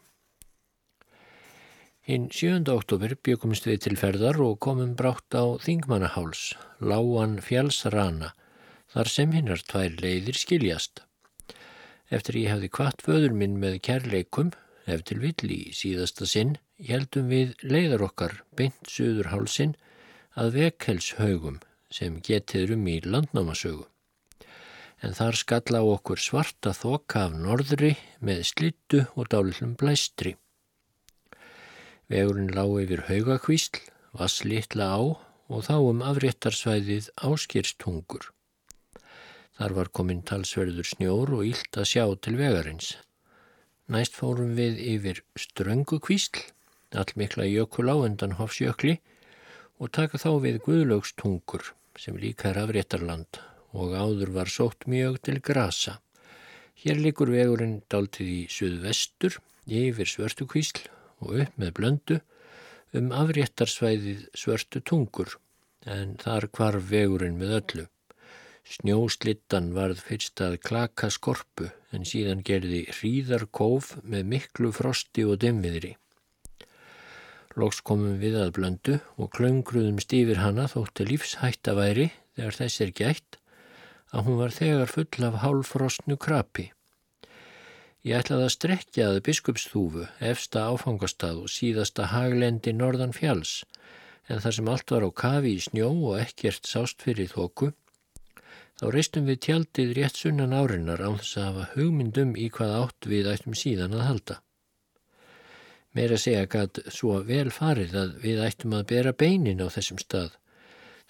Hinn 2.06 2.30
7. 2.32 2.62
oktober 2.72 3.12
byggumst 3.26 3.66
við 3.68 3.82
til 3.84 3.98
ferðar 3.98 4.38
og 4.42 4.56
komum 4.64 4.94
brátt 4.98 5.34
á 5.36 5.58
Þingmannaháls, 5.62 6.54
lágan 6.78 7.36
fjálsrana, 7.44 8.32
þar 8.90 9.10
sem 9.10 9.34
hinnar 9.36 9.62
tvær 9.66 9.98
leiðir 10.00 10.38
skiljast. 10.38 11.04
Eftir 12.10 12.40
ég 12.40 12.50
hefði 12.50 12.70
kvart 12.74 13.04
föður 13.06 13.34
minn 13.38 13.60
með 13.62 13.78
kærleikum, 13.86 14.50
eftir 14.90 15.20
vill 15.22 15.46
í 15.46 15.60
síðasta 15.76 16.26
sinn, 16.26 16.56
heldum 16.82 17.30
við 17.30 17.54
leiðar 17.62 18.02
okkar 18.08 18.40
beint 18.58 18.90
söður 18.90 19.30
hálsin 19.30 19.76
að 20.34 20.56
vekelshaugum 20.56 21.60
sem 21.90 22.18
getið 22.26 22.74
um 22.76 22.88
í 22.90 22.98
landnámasögu. 23.04 23.86
En 25.00 25.14
þar 25.16 25.38
skalla 25.38 25.80
á 25.80 25.86
okkur 25.86 26.20
svarta 26.20 26.74
þoka 26.76 27.28
af 27.28 27.36
norðri 27.38 27.94
með 28.18 28.42
slittu 28.50 29.04
og 29.14 29.30
dálillum 29.32 29.76
blæstri. 29.80 30.34
Vegurinn 32.10 32.50
lág 32.52 32.74
yfir 32.82 33.06
haugakvísl, 33.06 33.78
var 34.12 34.28
slitla 34.28 34.90
á 34.98 35.00
og 35.50 35.64
þá 35.66 35.76
um 35.78 36.02
afréttarsvæðið 36.10 37.10
áskýrstungur. 37.22 38.30
Þar 39.60 39.76
var 39.76 39.90
komin 39.92 40.22
talsverður 40.24 40.88
snjór 40.88 41.34
og 41.36 41.44
ílt 41.44 41.76
að 41.76 41.90
sjá 41.92 42.06
til 42.24 42.38
vegarins. 42.40 42.94
Næst 43.92 44.16
fórum 44.16 44.56
við 44.56 44.80
yfir 44.94 45.20
ströngu 45.36 45.98
kvísl 46.00 46.46
allmikla 46.96 47.44
jökul 47.44 47.90
á 47.92 47.94
undan 47.94 48.38
Hofsjökli 48.38 48.98
og 49.78 49.92
taka 49.92 50.18
þá 50.18 50.30
við 50.44 50.60
Guðlaugstungur 50.64 51.72
sem 51.98 52.16
líka 52.16 52.50
er 52.50 52.60
afréttarland 52.64 53.40
og 53.76 53.94
áður 53.94 54.32
var 54.34 54.50
sótt 54.50 54.86
mjög 54.90 55.20
til 55.26 55.38
grasa. 55.44 56.00
Hér 56.80 56.98
likur 56.98 57.30
vegurinn 57.30 57.82
dáltið 57.92 58.32
í 58.32 58.40
suðvestur, 58.50 59.36
yfir 59.68 60.08
svörtukvísl 60.08 60.88
og 61.20 61.44
upp 61.44 61.60
með 61.60 61.74
blöndu 61.76 62.18
um 62.96 63.12
afréttarsvæðið 63.14 64.26
svörtu 64.34 64.82
tungur 64.82 65.36
en 65.86 66.16
þar 66.18 66.48
kvarf 66.50 66.90
vegurinn 66.90 67.38
með 67.38 67.58
öllu. 67.60 67.86
Snjóslittan 68.68 69.72
varð 69.74 70.02
fyrst 70.04 70.40
að 70.44 70.58
klaka 70.62 71.10
skorpu 71.10 71.70
en 71.96 72.06
síðan 72.06 72.44
gerði 72.46 72.84
hríðarkóf 72.92 73.96
með 74.02 74.28
miklu 74.34 74.70
frosti 74.74 75.24
og 75.26 75.40
demviðri. 75.42 75.96
Lóks 77.58 77.80
komum 77.82 78.20
við 78.22 78.36
að 78.38 78.52
blöndu 78.58 78.98
og 79.18 79.32
klöngruðum 79.34 79.98
stífir 80.02 80.38
hana 80.38 80.68
þótti 80.70 81.08
lífshætta 81.08 81.74
væri 81.74 82.10
þegar 82.36 82.58
þess 82.60 82.84
er 82.84 82.92
gætt 82.94 83.40
að 84.14 84.26
hún 84.26 84.38
var 84.38 84.54
þegar 84.54 84.92
full 84.92 85.26
af 85.26 85.40
hálfrostnu 85.42 86.16
krapi. 86.20 86.70
Ég 88.06 88.16
ætlaði 88.16 88.46
að 88.46 88.54
strekjaði 88.54 89.22
biskupsþúfu, 89.26 90.06
efsta 90.24 90.62
áfangastað 90.72 91.42
og 91.42 91.50
síðasta 91.52 92.06
haglendi 92.14 92.72
norðan 92.72 93.12
fjalls, 93.12 93.58
en 94.30 94.40
þar 94.40 94.56
sem 94.56 94.70
allt 94.72 94.94
var 94.94 95.04
á 95.04 95.10
kafi 95.12 95.52
í 95.58 95.64
snjó 95.66 95.90
og 95.92 96.16
ekkert 96.22 96.70
sást 96.70 97.04
fyrir 97.04 97.28
þóku, 97.34 97.74
þá 98.80 98.84
reistum 98.94 99.28
við 99.28 99.40
tjaldið 99.46 99.92
rétt 99.98 100.16
sunnan 100.16 100.56
árinar 100.56 101.02
án 101.04 101.20
þess 101.20 101.36
að 101.36 101.46
hafa 101.48 101.66
hugmyndum 101.74 102.32
í 102.32 102.48
hvað 102.56 102.74
átt 102.78 103.08
við 103.12 103.28
ættum 103.34 103.58
síðan 103.62 103.98
að 103.98 104.06
halda. 104.08 104.36
Meira 105.92 106.16
segja 106.22 106.48
gæt 106.48 106.82
svo 106.88 107.20
vel 107.28 107.50
farið 107.52 107.96
að 108.02 108.18
við 108.24 108.42
ættum 108.46 108.76
að 108.78 108.86
bera 108.94 109.12
beinin 109.12 109.60
á 109.60 109.68
þessum 109.68 110.00
stað, 110.00 110.34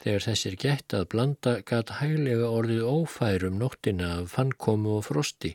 þegar 0.02 0.26
þessir 0.26 0.60
gætt 0.66 0.98
að 0.98 1.08
blanda 1.14 1.56
gæt 1.62 1.96
hæglega 2.00 2.50
orðið 2.50 2.86
ófærum 2.90 3.60
nóttina 3.60 4.14
af 4.18 4.34
fannkomu 4.34 4.98
og 4.98 5.06
frosti, 5.08 5.54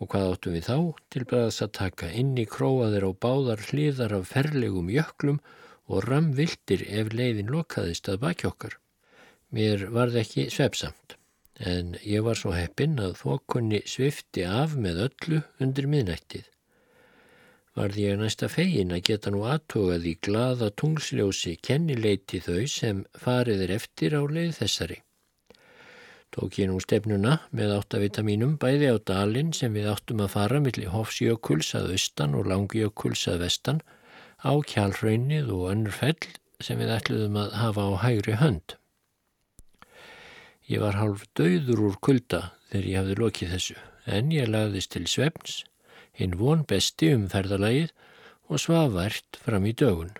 Og 0.00 0.08
hvað 0.08 0.30
áttum 0.32 0.54
við 0.56 0.64
þá? 0.64 0.76
Til 1.12 1.24
bræðs 1.28 1.60
að 1.64 1.72
taka 1.76 2.06
inn 2.16 2.32
í 2.40 2.46
króaðir 2.48 3.04
á 3.04 3.10
báðar 3.12 3.60
hliðar 3.68 4.14
af 4.16 4.30
ferlegum 4.32 4.88
jöklum 4.88 5.42
og 5.92 6.06
ramvildir 6.06 6.86
ef 6.88 7.12
leiðin 7.12 7.52
lokaðist 7.52 8.08
að 8.08 8.22
bakjokkar. 8.24 8.78
Mér 9.52 9.90
varð 9.92 10.16
ekki 10.22 10.46
svepsamt, 10.54 11.18
en 11.60 11.92
ég 12.06 12.24
var 12.26 12.38
svo 12.40 12.54
heppinn 12.56 12.96
að 13.02 13.18
þokunni 13.20 13.82
svifti 13.88 14.46
af 14.46 14.76
með 14.76 15.04
öllu 15.08 15.42
undir 15.60 15.90
miðnættið. 15.90 16.48
Varð 17.76 18.00
ég 18.02 18.18
næsta 18.18 18.48
fegin 18.50 18.96
að 18.96 19.04
geta 19.10 19.30
nú 19.30 19.44
aðtogað 19.46 20.08
í 20.10 20.16
glada 20.26 20.72
tungsljósi 20.82 21.54
kennileiti 21.62 22.42
þau 22.42 22.64
sem 22.66 23.04
fariðir 23.14 23.76
eftir 23.76 24.18
á 24.18 24.22
leið 24.26 24.56
þessari 24.62 24.98
tók 26.30 26.58
ég 26.60 26.68
nú 26.70 26.78
stefnuna 26.82 27.38
með 27.56 27.72
áttavita 27.74 28.22
mínum 28.22 28.54
bæði 28.62 28.92
á 28.94 28.96
dalinn 29.10 29.50
sem 29.56 29.74
við 29.74 29.88
áttum 29.90 30.22
að 30.22 30.34
fara 30.36 30.60
millir 30.62 30.92
Hofsjökuls 30.94 31.72
að 31.78 31.94
austan 31.96 32.36
og 32.38 32.46
Langjökuls 32.50 33.24
að 33.32 33.42
vestan 33.44 33.80
á 34.46 34.52
kjálfraunnið 34.72 35.50
og 35.56 35.64
önnur 35.72 35.96
fell 35.96 36.28
sem 36.62 36.78
við 36.78 36.94
ætluðum 36.94 37.40
að 37.40 37.56
hafa 37.58 37.82
á 37.82 37.92
hægri 38.04 38.36
hönd. 38.38 38.76
Ég 40.70 40.78
var 40.78 40.94
hálf 40.94 41.24
döður 41.34 41.80
úr 41.88 41.94
kulda 41.98 42.52
þegar 42.70 42.84
ég 42.86 42.98
hafði 43.00 43.14
lokið 43.18 43.52
þessu 43.56 43.74
en 44.06 44.28
ég 44.30 44.46
lagðist 44.46 44.92
til 44.94 45.08
svefns, 45.10 45.54
hinn 46.14 46.36
von 46.38 46.62
besti 46.62 47.08
um 47.10 47.24
ferðalagið 47.32 47.90
og 48.46 48.60
svavært 48.62 49.38
fram 49.42 49.66
í 49.66 49.72
dögun. 49.74 50.12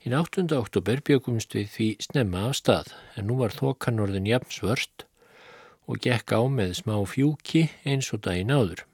Hinn 0.00 0.16
8. 0.16 0.46
oktober 0.56 1.02
byggumst 1.04 1.52
við 1.58 1.68
því 1.74 1.88
snemma 2.06 2.46
af 2.48 2.56
stað 2.62 2.94
en 3.12 3.28
nú 3.28 3.36
var 3.42 3.52
þokanorðin 3.58 4.30
jafnsvört 4.30 5.04
og 5.84 6.00
gekk 6.08 6.32
á 6.32 6.40
með 6.48 6.72
smá 6.80 6.96
fjúki 7.12 7.66
eins 7.84 8.08
og 8.16 8.24
daginn 8.24 8.56
áður. 8.56 8.86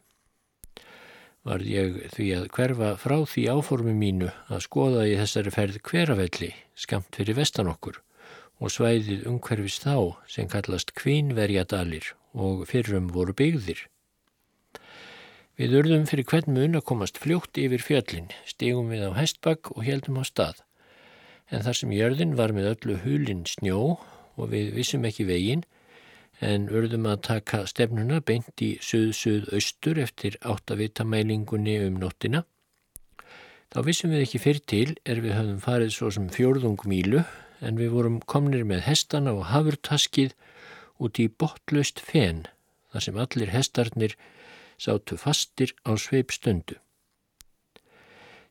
Var 1.46 1.62
ég 1.62 2.02
því 2.16 2.28
að 2.40 2.50
hverfa 2.58 2.90
frá 2.98 3.16
því 3.22 3.46
áformi 3.54 3.94
mínu 3.94 4.34
að 4.50 4.66
skoða 4.66 5.06
í 5.06 5.14
þessari 5.22 5.54
ferð 5.54 5.80
hveravelli 5.86 6.52
skamt 6.74 7.14
fyrir 7.14 7.38
vestan 7.38 7.70
okkur 7.70 8.02
og 8.58 8.74
svæðið 8.74 9.26
umhverfis 9.30 9.78
þá 9.84 10.18
sem 10.30 10.50
kallast 10.50 10.94
Kvínverjadalir 10.98 12.12
og 12.34 12.66
fyrrum 12.70 13.10
voru 13.14 13.34
byggðir. 13.34 13.86
Við 15.58 15.74
urðum 15.80 16.06
fyrir 16.06 16.26
hvern 16.30 16.54
mun 16.54 16.78
að 16.78 16.86
komast 16.86 17.18
fljótt 17.18 17.58
yfir 17.58 17.82
fjöllin, 17.82 18.30
stegum 18.46 18.92
við 18.92 19.08
á 19.10 19.18
hestbakk 19.18 19.72
og 19.74 19.82
heldum 19.86 20.20
á 20.22 20.24
stað 20.26 20.62
en 21.50 21.64
þar 21.64 21.78
sem 21.80 21.92
jörðin 21.96 22.36
var 22.38 22.52
með 22.52 22.72
öllu 22.74 22.98
hulin 23.04 23.44
snjó 23.48 23.80
og 24.38 24.52
við 24.52 24.74
vissum 24.76 25.06
ekki 25.08 25.26
vegin 25.28 25.64
en 26.44 26.68
urðum 26.70 27.08
að 27.10 27.24
taka 27.26 27.64
stefnuna 27.66 28.20
beint 28.22 28.62
í 28.62 28.74
suð-suð-austur 28.84 29.98
eftir 30.04 30.36
áttavitamælingunni 30.46 31.80
um 31.88 31.98
nóttina. 31.98 32.44
Þá 33.72 33.78
vissum 33.88 34.12
við 34.14 34.24
ekki 34.26 34.42
fyrir 34.44 34.64
til 34.70 34.94
er 35.04 35.22
við 35.24 35.34
höfum 35.34 35.58
farið 35.64 35.90
svo 35.96 36.12
sem 36.14 36.28
fjórðung 36.32 36.78
mílu 36.88 37.24
en 37.60 37.78
við 37.80 37.94
vorum 37.94 38.18
komnir 38.20 38.64
með 38.68 38.84
hestana 38.88 39.34
og 39.36 39.48
hafurtaskið 39.52 40.34
út 40.98 41.18
í 41.22 41.28
botlöst 41.28 42.02
fen 42.02 42.44
þar 42.92 43.04
sem 43.06 43.18
allir 43.24 43.54
hestarnir 43.54 44.14
sátu 44.78 45.18
fastir 45.18 45.74
á 45.82 45.98
sveip 45.98 46.32
stundu. 46.32 46.78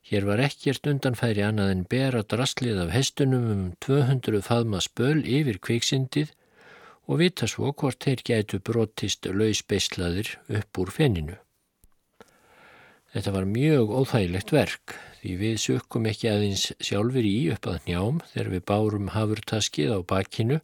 Hér 0.07 0.23
var 0.27 0.39
ekkert 0.39 0.87
undanfæri 0.87 1.43
annað 1.43 1.71
en 1.73 1.87
bera 1.91 2.21
drastlið 2.23 2.77
af 2.85 2.93
hestunum 2.95 3.49
um 3.51 3.63
200 3.83 4.43
faðma 4.45 4.79
spöl 4.83 5.19
yfir 5.23 5.59
kviksindið 5.59 6.31
og 7.07 7.19
vita 7.23 7.47
svo 7.47 7.73
hvort 7.73 8.03
þeir 8.03 8.23
gætu 8.29 8.59
brotist 8.63 9.27
lausbeislaðir 9.27 10.37
upp 10.59 10.79
úr 10.83 10.93
fenninu. 10.95 11.35
Þetta 13.15 13.33
var 13.33 13.47
mjög 13.49 13.93
óþægilegt 14.01 14.51
verk 14.53 14.97
því 15.21 15.35
við 15.41 15.61
sökkum 15.63 16.09
ekki 16.09 16.31
aðeins 16.31 16.65
sjálfur 16.83 17.27
í 17.27 17.37
upp 17.53 17.69
að 17.71 17.87
njám 17.87 18.19
þegar 18.33 18.51
við 18.53 18.65
bárum 18.71 19.13
hafurtaskið 19.15 19.95
á 19.95 19.99
bakkinu 20.11 20.59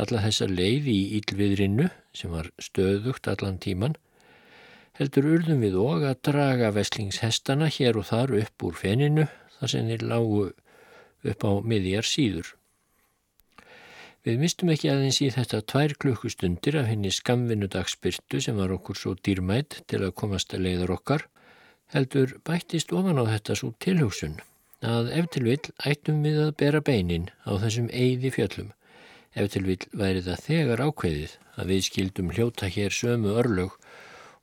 alla 0.00 0.24
þessa 0.24 0.48
leið 0.50 0.90
í 0.92 0.98
ílviðrinu 1.20 1.90
sem 2.16 2.32
var 2.32 2.50
stöðugt 2.60 3.28
allan 3.32 3.60
tíman 3.62 3.96
heldur 4.96 5.28
urðum 5.36 5.64
við 5.64 5.76
og 5.80 6.04
að 6.08 6.20
draga 6.30 6.72
veslingshestana 6.72 7.68
hér 7.72 7.98
og 8.00 8.08
þar 8.08 8.32
upp 8.40 8.64
úr 8.68 8.78
feninu 8.80 9.26
þar 9.58 9.72
sem 9.72 9.90
þeir 9.90 10.04
lágu 10.08 10.46
upp 11.26 11.44
á 11.44 11.50
miðjar 11.60 12.08
síður. 12.08 12.52
Við 14.26 14.40
mistum 14.42 14.72
ekki 14.72 14.90
aðeins 14.90 15.20
í 15.22 15.28
þetta 15.30 15.60
tvær 15.70 15.94
klukkustundir 16.02 16.80
af 16.80 16.88
henni 16.90 17.12
skamvinu 17.14 17.68
dagspyrtu 17.70 18.40
sem 18.42 18.56
var 18.58 18.72
okkur 18.74 18.98
svo 18.98 19.14
dýrmætt 19.14 19.82
til 19.86 20.00
að 20.02 20.16
komast 20.18 20.56
að 20.56 20.64
leiður 20.66 20.96
okkar, 20.96 21.26
heldur 21.94 22.36
bættist 22.46 22.92
ofan 22.92 23.20
á 23.22 23.24
þetta 23.28 23.56
svo 23.58 23.72
tilhugsun 23.82 24.40
að 24.86 25.10
ef 25.18 25.28
til 25.32 25.44
vill 25.46 25.72
ættum 25.90 26.22
við 26.26 26.40
að 26.46 26.56
bera 26.60 26.80
beinin 26.84 27.30
á 27.48 27.56
þessum 27.62 27.88
eigði 27.90 28.32
fjöllum. 28.34 28.72
Ef 29.36 29.52
til 29.52 29.64
vill 29.66 29.82
væri 29.92 30.22
það 30.24 30.44
þegar 30.46 30.82
ákveðið 30.86 31.36
að 31.56 31.72
við 31.72 31.82
skildum 31.86 32.32
hljóta 32.32 32.68
hér 32.72 32.92
sömu 32.92 33.34
örlög 33.40 33.76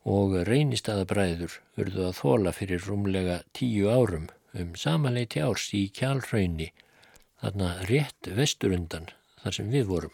og 0.04 0.36
reynistaðabræður 0.50 1.60
urðu 1.80 2.08
að 2.10 2.18
þóla 2.20 2.54
fyrir 2.54 2.84
rúmlega 2.88 3.42
tíu 3.54 3.90
árum 3.90 4.28
um 4.54 4.76
samanleiti 4.78 5.42
árs 5.42 5.72
í 5.74 5.88
kjálraunni, 5.96 6.70
þarna 7.42 7.72
rétt 7.90 8.30
vesturundan 8.38 9.10
þar 9.42 9.58
sem 9.58 9.72
við 9.74 9.90
vorum. 9.90 10.14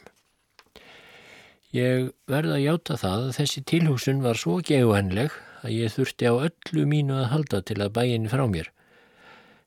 Ég 1.76 2.14
verða 2.30 2.56
að 2.56 2.66
játa 2.66 2.98
það 2.98 3.26
að 3.28 3.36
þessi 3.38 3.66
tilhúsun 3.72 4.24
var 4.24 4.40
svo 4.40 4.58
geguhenleg 4.66 5.36
að 5.64 5.76
ég 5.76 5.94
þurfti 5.96 6.30
á 6.30 6.34
öllu 6.36 6.86
mínu 6.90 7.18
að 7.20 7.32
halda 7.34 7.62
til 7.68 7.80
að 7.84 7.96
bæinni 7.98 8.32
frá 8.32 8.46
mér. 8.52 8.70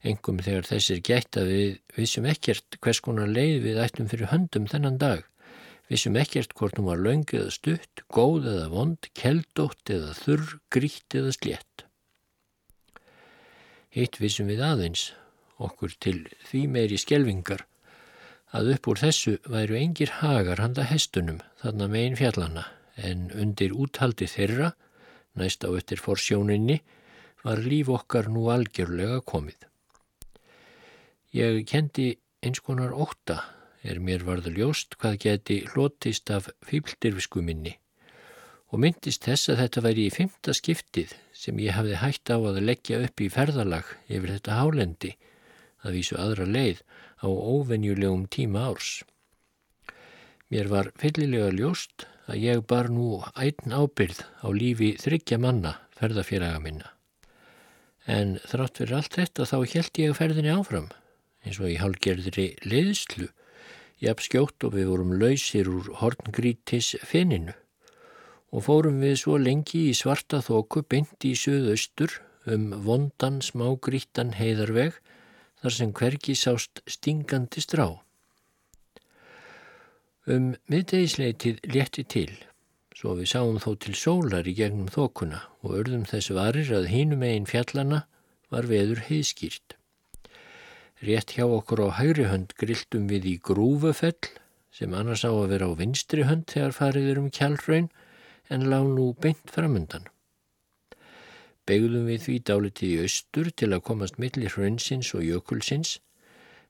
Engum 0.02 0.40
þegar 0.42 0.66
þessir 0.66 1.02
gætt 1.06 1.38
að 1.38 1.50
við 1.52 1.68
vissum 1.96 2.26
ekkert 2.26 2.78
hvers 2.82 3.00
konar 3.04 3.30
leið 3.30 3.60
við 3.66 3.80
ættum 3.84 4.08
fyrir 4.10 4.32
höndum 4.32 4.66
þennan 4.70 4.98
dag. 4.98 5.22
Vissum 5.90 6.16
ekkert 6.18 6.54
hvort 6.58 6.78
hún 6.78 6.88
var 6.88 7.00
laung 7.02 7.26
eða 7.28 7.52
stutt, 7.54 8.02
góð 8.10 8.48
eða 8.50 8.68
vond, 8.72 9.08
keldótt 9.18 9.92
eða 9.92 10.14
þurr, 10.18 10.56
grítt 10.74 11.18
eða 11.18 11.34
slétt. 11.36 11.84
Hitt 13.92 14.16
vissum 14.22 14.48
við 14.48 14.62
aðeins, 14.64 15.10
okkur 15.60 15.92
til 16.00 16.22
því 16.48 16.62
meiri 16.72 16.98
skjelvingar, 16.98 17.66
að 18.56 18.74
upp 18.74 18.88
úr 18.88 19.00
þessu 19.00 19.36
væru 19.52 19.76
engir 19.78 20.16
hagar 20.20 20.60
handa 20.60 20.84
hestunum 20.88 21.42
þarna 21.60 21.88
megin 21.92 22.18
fjallana 22.18 22.64
en 22.96 23.28
undir 23.36 23.72
úthaldi 23.72 24.28
þeirra, 24.28 24.72
næst 25.38 25.64
á 25.64 25.70
eftir 25.72 26.00
forsjóninni, 26.02 26.80
var 27.42 27.58
líf 27.58 27.90
okkar 27.90 28.28
nú 28.30 28.48
algjörlega 28.52 29.20
komið. 29.26 29.66
Ég 31.32 31.62
kendi 31.66 32.12
eins 32.42 32.60
konar 32.60 32.92
óta 32.92 33.40
er 33.82 33.98
mér 33.98 34.22
varðu 34.26 34.52
ljóst 34.56 34.98
hvað 35.00 35.20
geti 35.24 35.62
hlotist 35.72 36.30
af 36.30 36.50
fýbldirfsku 36.68 37.42
minni 37.42 37.78
og 38.72 38.80
myndist 38.80 39.26
þess 39.28 39.50
að 39.52 39.58
þetta 39.60 39.82
væri 39.84 40.04
í 40.08 40.12
fymta 40.14 40.54
skiptið 40.56 41.12
sem 41.36 41.58
ég 41.60 41.76
hafði 41.76 41.98
hægt 42.00 42.32
á 42.32 42.40
að 42.40 42.62
leggja 42.64 43.02
upp 43.04 43.20
í 43.20 43.28
ferðalag 43.32 43.88
yfir 44.08 44.32
þetta 44.32 44.58
hálendi, 44.60 45.10
að 45.84 45.98
vísu 45.98 46.16
aðra 46.16 46.46
leið 46.48 46.80
á 47.20 47.28
óvenjulegum 47.28 48.24
tíma 48.32 48.64
árs. 48.70 49.02
Mér 50.48 50.70
var 50.72 50.88
fyllilega 51.00 51.50
ljóst 51.52 52.06
að 52.30 52.42
ég 52.42 52.64
bar 52.68 52.90
nú 52.92 53.22
ætn 53.34 53.74
ábyrð 53.74 54.22
á 54.42 54.48
lífi 54.54 54.94
þryggja 55.02 55.38
manna 55.42 55.76
ferðafélaga 55.98 56.60
minna. 56.62 56.90
En 58.06 58.38
þrátt 58.50 58.80
fyrir 58.80 58.98
allt 58.98 59.16
þetta 59.18 59.46
þá 59.46 59.56
held 59.74 60.02
ég 60.02 60.18
ferðinni 60.18 60.52
áfram, 60.54 60.88
eins 61.46 61.60
og 61.62 61.70
í 61.70 61.78
hálgerðri 61.78 62.48
leiðslu, 62.66 63.28
jafn 64.02 64.26
skjótt 64.26 64.66
og 64.66 64.74
við 64.74 64.88
vorum 64.90 65.14
lausir 65.18 65.70
úr 65.70 65.92
horngrítis 66.00 66.96
fenninu 67.06 67.54
og 68.52 68.66
fórum 68.66 69.00
við 69.00 69.14
svo 69.22 69.38
lengi 69.40 69.86
í 69.88 69.96
svarta 69.96 70.42
þóku 70.44 70.82
beint 70.84 71.24
í 71.24 71.32
söðaustur 71.38 72.18
um 72.52 72.72
vondan 72.84 73.40
smágrítan 73.44 74.34
heiðarveg 74.36 74.98
þar 75.62 75.76
sem 75.78 75.92
hverki 75.96 76.34
sást 76.36 76.82
stingandi 76.90 77.62
strá. 77.64 77.86
Um 80.22 80.52
miðdegisleitið 80.70 81.64
létti 81.74 82.02
til 82.06 82.36
svo 82.94 83.16
við 83.18 83.32
sáum 83.32 83.56
þó 83.58 83.72
til 83.82 83.96
sólar 83.98 84.46
í 84.46 84.52
gegnum 84.54 84.86
þokuna 84.86 85.40
og 85.66 85.72
örðum 85.80 86.04
þess 86.06 86.30
varir 86.36 86.70
að 86.76 86.86
hínum 86.92 87.24
einn 87.26 87.48
fjallana 87.50 88.04
var 88.54 88.68
veður 88.70 89.02
heiðskýrt. 89.08 89.74
Rétt 91.02 91.34
hjá 91.34 91.42
okkur 91.48 91.82
á 91.90 91.98
hægri 91.98 92.28
hönd 92.30 92.54
grilltum 92.54 93.10
við 93.10 93.28
í 93.32 93.34
grúfufell 93.42 94.30
sem 94.70 94.94
annars 94.94 95.26
á 95.26 95.34
að 95.34 95.56
vera 95.56 95.72
á 95.74 95.78
vinstri 95.82 96.30
hönd 96.30 96.46
þegar 96.54 96.78
fariður 96.78 97.24
um 97.24 97.30
kjálfraun 97.34 97.90
en 98.46 98.70
lág 98.70 98.94
nú 98.94 99.10
beint 99.18 99.50
framundan. 99.50 100.06
Begðum 101.66 102.06
við 102.06 102.28
því 102.28 102.42
dálitið 102.46 102.94
í 102.94 103.06
austur 103.08 103.50
til 103.50 103.74
að 103.74 103.86
komast 103.90 104.22
millir 104.22 104.54
hraunsins 104.54 105.16
og 105.18 105.26
jökulsins 105.26 105.98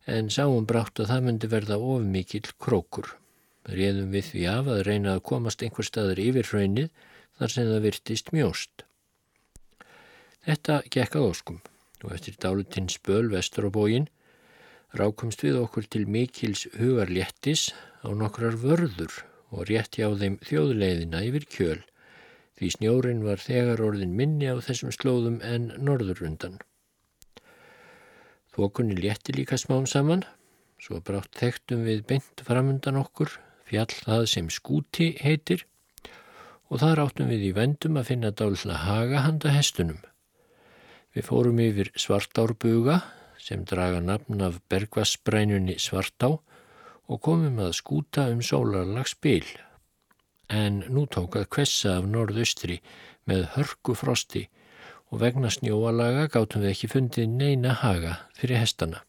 en 0.09 0.33
sáum 0.33 0.65
brátt 0.65 1.05
að 1.05 1.13
það 1.13 1.27
myndi 1.29 1.53
verða 1.53 1.77
of 1.77 2.09
mikill 2.17 2.49
krókur 2.57 3.19
réðum 3.69 4.11
við 4.15 4.31
því 4.31 4.47
af 4.51 4.71
að 4.71 4.83
reyna 4.89 5.17
að 5.17 5.27
komast 5.29 5.63
einhver 5.63 5.87
staðar 5.87 6.23
yfir 6.23 6.49
hraunnið 6.51 6.89
þar 7.39 7.55
sem 7.55 7.69
það 7.69 7.85
virtist 7.87 8.33
mjóst. 8.35 8.85
Þetta 10.43 10.81
gekk 10.91 11.19
að 11.19 11.29
óskum 11.29 11.61
og 12.03 12.17
eftir 12.17 12.39
dálutinn 12.43 12.91
spöl 12.91 13.29
vestur 13.31 13.69
á 13.69 13.71
bógin 13.71 14.09
rákumst 14.99 15.45
við 15.47 15.61
okkur 15.61 15.87
til 15.87 16.05
mikils 16.11 16.67
hugarléttis 16.75 17.71
á 18.03 18.11
nokkrar 18.11 18.59
vörður 18.59 19.23
og 19.53 19.69
rétt 19.71 19.97
hjá 19.97 20.11
þeim 20.19 20.41
þjóðleiðina 20.43 21.23
yfir 21.29 21.47
kjöl 21.47 21.81
því 22.59 22.73
snjórin 22.77 23.23
var 23.27 23.41
þegar 23.43 23.81
orðin 23.85 24.17
minni 24.19 24.51
á 24.51 24.57
þessum 24.63 24.93
slóðum 24.95 25.39
en 25.47 25.71
norðurundan. 25.83 26.59
Þokunni 28.53 28.99
létti 28.99 29.33
líka 29.33 29.57
smám 29.57 29.87
saman, 29.89 30.27
svo 30.77 31.01
brátt 31.01 31.33
þekktum 31.39 31.87
við 31.89 32.05
beint 32.11 32.45
framundan 32.45 33.01
okkur 33.01 33.33
fjall 33.73 33.93
það 34.05 34.27
sem 34.29 34.49
skúti 34.53 35.15
heitir 35.25 35.65
og 36.69 36.81
þar 36.83 37.07
áttum 37.07 37.31
við 37.33 37.49
í 37.49 37.53
vendum 37.57 37.97
að 37.97 38.09
finna 38.11 38.31
dálitla 38.37 38.79
haga 38.85 39.25
handa 39.25 39.53
hestunum. 39.53 40.01
Við 41.13 41.27
fórum 41.29 41.61
yfir 41.61 41.91
svartárbuga 41.97 43.01
sem 43.41 43.65
draga 43.69 44.01
nafn 44.05 44.45
af 44.45 44.61
bergvassbrænunni 44.73 45.79
svartá 45.81 46.31
og 46.33 47.21
komum 47.25 47.61
að 47.65 47.77
skúta 47.81 48.29
um 48.33 48.41
sólarlags 48.45 49.17
bil. 49.21 49.45
En 50.49 50.83
nú 50.93 51.07
tók 51.09 51.37
að 51.41 51.49
kvessa 51.57 51.99
af 51.99 52.09
norðaustri 52.09 52.81
með 53.29 53.49
hörku 53.57 53.97
frosti 53.97 54.47
og 55.13 55.21
vegna 55.25 55.53
snjóalaga 55.53 56.29
gáttum 56.33 56.65
við 56.65 56.75
ekki 56.75 56.93
fundið 56.93 57.33
neina 57.41 57.77
haga 57.81 58.19
fyrir 58.37 58.61
hestana. 58.61 59.05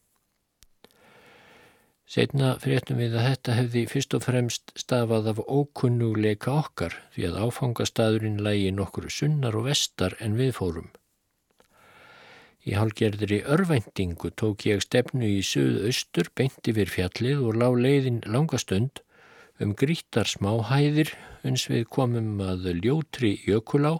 Setna 2.04 2.50
fréttum 2.60 2.98
við 3.00 3.14
að 3.16 3.26
þetta 3.30 3.54
hefði 3.58 3.82
fyrst 3.88 4.14
og 4.16 4.24
fremst 4.26 4.72
stafað 4.76 5.30
af 5.32 5.38
ókunnuleika 5.40 6.52
okkar 6.52 6.98
því 7.14 7.30
að 7.30 7.38
áfangastadurinn 7.46 8.42
lægi 8.44 8.74
nokkru 8.76 9.08
sunnar 9.08 9.56
og 9.56 9.70
vestar 9.70 10.16
en 10.20 10.36
við 10.36 10.52
fórum. 10.58 10.90
Í 12.64 12.76
hálgerðri 12.76 13.40
örvendingu 13.56 14.30
tók 14.36 14.66
ég 14.68 14.84
stefnu 14.84 15.26
í 15.32 15.40
söðu-austur 15.44 16.30
beint 16.36 16.68
yfir 16.68 16.92
fjallið 16.92 17.42
og 17.48 17.58
lá 17.60 17.66
leiðin 17.72 18.22
langastund 18.28 19.00
um 19.60 19.74
grítar 19.76 20.28
smáhæðir 20.28 21.12
uns 21.44 21.68
við 21.72 21.84
komum 21.88 22.40
að 22.44 22.70
ljótri 22.84 23.36
jökulá 23.48 23.98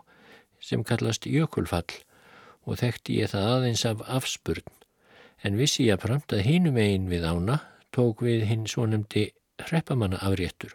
sem 0.60 0.84
kallast 0.84 1.28
jökulfall 1.28 2.00
og 2.64 2.80
þekkti 2.80 3.20
ég 3.20 3.32
það 3.32 3.52
aðeins 3.56 3.84
af 3.88 4.04
afspurn 4.08 4.72
en 5.44 5.60
vissi 5.60 5.88
ég 5.88 5.98
að 5.98 6.08
framt 6.08 6.36
að 6.36 6.46
hinum 6.48 6.80
einn 6.80 7.08
við 7.12 7.24
ána 7.28 7.60
tók 7.94 8.24
við 8.26 8.48
hinn 8.50 8.66
svo 8.70 8.86
nefndi 8.90 9.28
hreppamanna 9.62 10.18
afréttur 10.26 10.74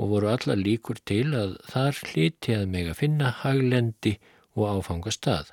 og 0.00 0.12
voru 0.14 0.30
alla 0.32 0.56
líkur 0.56 1.00
til 1.06 1.28
að 1.36 1.56
þar 1.70 2.02
hliti 2.10 2.56
að 2.56 2.68
meg 2.74 2.90
að 2.90 3.00
finna 3.02 3.32
haglendi 3.42 4.14
og 4.56 4.68
áfanga 4.70 5.12
stað. 5.14 5.52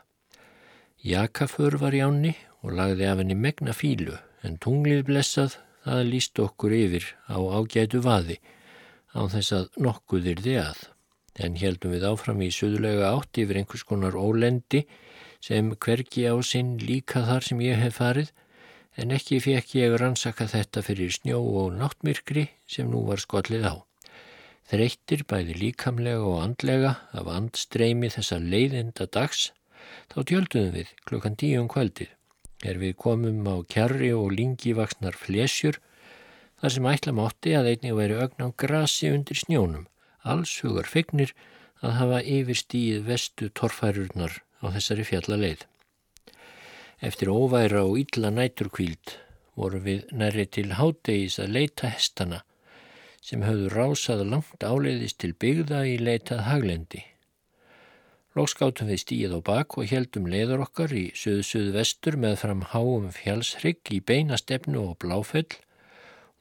Jakaför 1.03 1.77
var 1.81 1.95
í 1.95 2.01
ánni 2.03 2.33
og 2.63 2.73
lagði 2.79 3.07
af 3.09 3.21
henni 3.21 3.37
megna 3.37 3.75
fílu 3.75 4.15
en 4.47 4.57
tunglið 4.63 5.03
blessað 5.09 5.57
það 5.85 6.05
líst 6.11 6.39
okkur 6.41 6.73
yfir 6.77 7.05
á 7.29 7.37
ágætu 7.37 8.01
vaði 8.03 8.39
á 9.13 9.21
þess 9.33 9.53
að 9.57 9.67
nokkuðir 9.83 10.41
þið 10.45 10.61
að. 10.63 10.79
En 11.37 11.59
heldum 11.61 11.93
við 11.93 12.07
áfram 12.09 12.41
í 12.41 12.49
söðulega 12.53 13.11
átt 13.13 13.37
yfir 13.37 13.59
einhvers 13.61 13.85
konar 13.85 14.17
ólendi 14.17 14.85
sem 15.43 15.69
hvergi 15.75 16.25
á 16.25 16.35
sinn 16.41 16.77
líka 16.81 17.23
þar 17.27 17.45
sem 17.45 17.61
ég 17.61 17.77
hef 17.83 17.99
farið 18.01 18.33
en 18.97 19.13
ekki 19.13 19.37
fekk 19.43 19.75
ég 19.77 19.95
rannsaka 20.01 20.47
þetta 20.49 20.81
fyrir 20.85 21.13
snjó 21.13 21.39
og 21.61 21.75
náttmyrkri 21.77 22.47
sem 22.65 22.89
nú 22.89 23.03
var 23.05 23.21
skollið 23.21 23.67
á. 23.69 23.75
Þreyttir 24.67 25.23
bæði 25.29 25.53
líkamlega 25.61 26.23
og 26.27 26.41
andlega 26.43 26.95
af 27.15 27.29
andstreimi 27.31 28.09
þessa 28.11 28.39
leiðinda 28.43 29.05
dags, 29.07 29.51
þá 30.11 30.17
tjöldum 30.31 30.71
við 30.73 30.89
klukkan 31.07 31.37
tíum 31.39 31.69
kvöldið, 31.71 32.09
er 32.65 32.81
við 32.81 32.97
komum 32.99 33.45
á 33.47 33.55
kjarri 33.69 34.09
og 34.17 34.33
lingi 34.33 34.73
vaksnar 34.75 35.15
flesjur, 35.15 35.77
þar 36.59 36.73
sem 36.73 36.89
ætla 36.91 37.13
mátti 37.15 37.53
að 37.55 37.71
einnig 37.71 37.95
væri 37.95 38.19
ögn 38.25 38.43
á 38.43 38.47
grasi 38.59 39.13
undir 39.13 39.39
snjónum, 39.39 39.87
alls 40.25 40.57
hugar 40.65 40.89
fegnir 40.89 41.31
að 41.85 41.97
hafa 42.01 42.21
yfirstíð 42.25 43.05
vestu 43.07 43.51
torfærurnar 43.53 44.41
á 44.59 44.65
þessari 44.73 45.05
fjalla 45.05 45.37
leið. 45.37 45.67
Eftir 46.97 47.29
óværa 47.29 47.83
og 47.85 47.99
illa 48.01 48.31
næturkvíld 48.33 49.11
voru 49.53 49.77
við 49.85 50.07
næri 50.17 50.47
til 50.49 50.71
hádegis 50.79 51.35
að 51.37 51.51
leita 51.53 51.91
hestana 51.93 52.39
sem 53.21 53.43
höfðu 53.45 53.67
rásað 53.69 54.23
langt 54.31 54.63
áleiðist 54.65 55.19
til 55.21 55.35
byggða 55.37 55.83
í 55.85 55.99
leitað 56.01 56.41
haglendi. 56.47 57.03
Lókskátum 58.33 58.89
við 58.89 59.01
stíð 59.03 59.35
á 59.37 59.39
bak 59.45 59.77
og 59.77 59.91
heldum 59.91 60.25
leiður 60.25 60.63
okkar 60.65 60.95
í 60.97 61.03
söðu-söðu 61.13 61.75
vestur 61.75 62.17
með 62.17 62.33
fram 62.41 62.63
háum 62.71 63.11
fjálsrygg 63.13 63.91
í 63.93 63.99
beina 64.01 64.39
stefnu 64.41 64.81
og 64.87 64.97
bláfell 65.03 65.53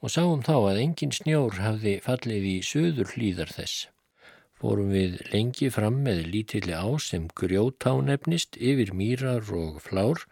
og 0.01 0.13
sáum 0.13 0.41
þá 0.47 0.55
að 0.55 0.81
engin 0.85 1.13
snjór 1.13 1.59
hafði 1.61 1.93
fallið 2.05 2.47
í 2.49 2.55
söður 2.65 3.13
hlýðar 3.13 3.53
þess. 3.59 3.85
Fórum 4.57 4.89
við 4.89 5.21
lengi 5.29 5.69
fram 5.69 6.01
með 6.01 6.23
lítilli 6.33 6.73
á 6.73 6.89
sem 6.97 7.29
grjótánefnist 7.37 8.57
yfir 8.57 8.95
mýrar 8.97 9.45
og 9.53 9.77
flár 9.85 10.25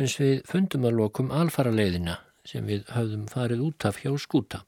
uns 0.00 0.14
við 0.20 0.40
fundum 0.48 0.86
að 0.88 0.98
lokum 0.98 1.32
alfara 1.34 1.72
leiðina 1.72 2.18
sem 2.48 2.66
við 2.66 2.86
höfðum 2.94 3.26
farið 3.30 3.64
út 3.68 3.86
af 3.88 4.00
hjá 4.02 4.12
skúta. 4.18 4.62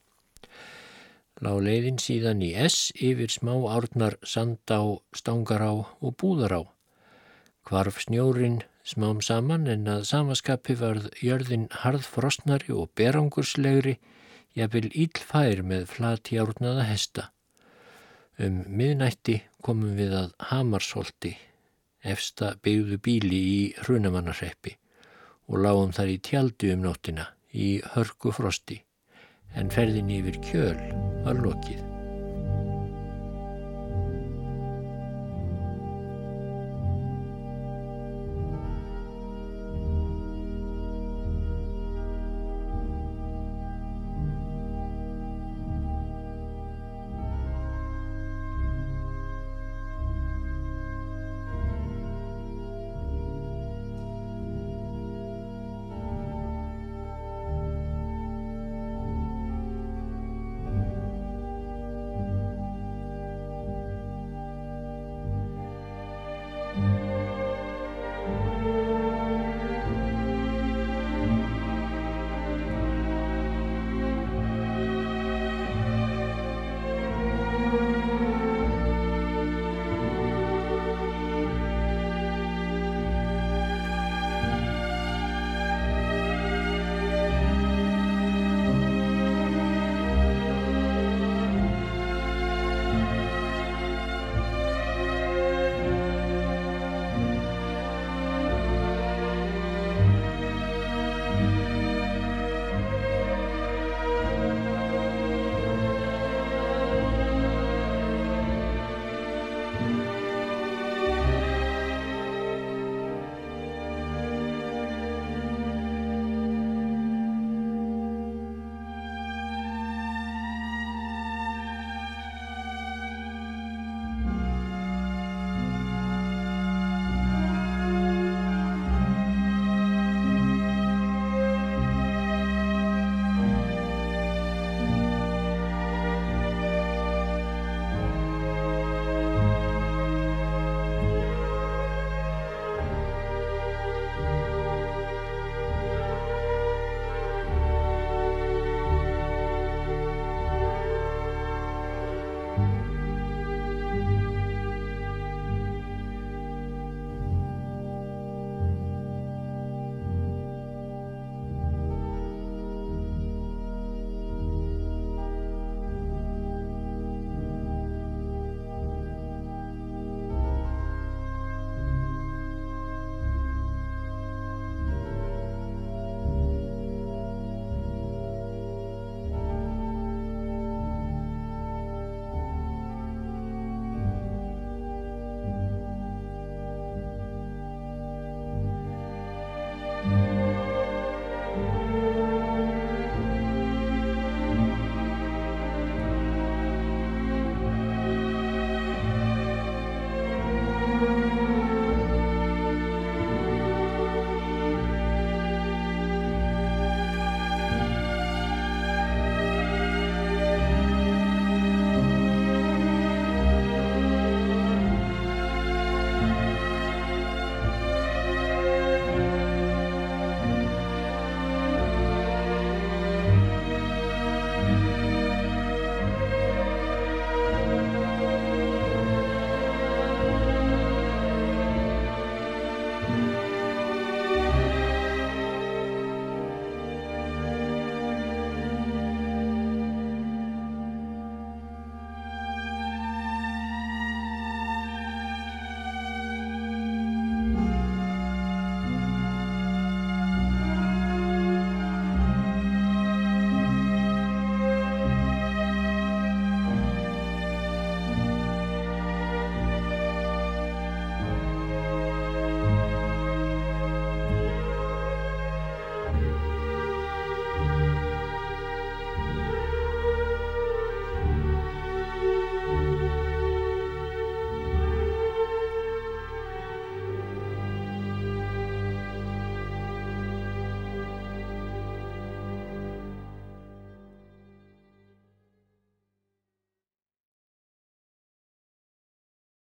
Lá 1.42 1.50
leiðin 1.58 1.98
síðan 1.98 2.44
í 2.44 2.52
S 2.54 2.92
yfir 2.94 3.32
smá 3.32 3.54
árnar 3.72 4.18
Sandá, 4.22 4.78
Stangará 5.16 5.72
og 5.74 6.14
Búðará. 6.20 6.62
Hvarf 7.66 8.04
snjórin 8.04 8.60
smám 8.84 9.22
saman 9.24 9.66
en 9.66 9.88
að 9.90 10.04
samaskapi 10.12 10.76
varð 10.78 11.08
jörðin 11.24 11.66
harðfrostnari 11.82 12.70
og 12.76 12.92
berangurslegri, 12.94 13.96
jafnvel 14.54 14.92
ílfær 14.92 15.64
með 15.66 15.88
flatjárnaða 15.96 16.86
hesta. 16.92 17.30
Um 18.38 18.62
miðnætti 18.68 19.40
komum 19.64 19.96
við 19.98 20.14
að 20.20 20.30
Hamarsholti, 20.50 21.34
efsta 22.02 22.54
byggðu 22.62 23.00
bíli 23.02 23.42
í 23.50 23.60
Hrunamannarreppi 23.82 24.76
og 25.48 25.64
lágum 25.64 25.94
þar 25.94 26.12
í 26.14 26.20
tjaldi 26.28 26.74
um 26.74 26.84
nóttina 26.84 27.30
í 27.54 27.78
hörku 27.94 28.34
frosti 28.34 28.80
en 29.54 29.70
ferðin 29.70 30.10
yfir 30.10 30.40
kjöl 30.44 30.78
var 31.24 31.38
lokið. 31.40 31.93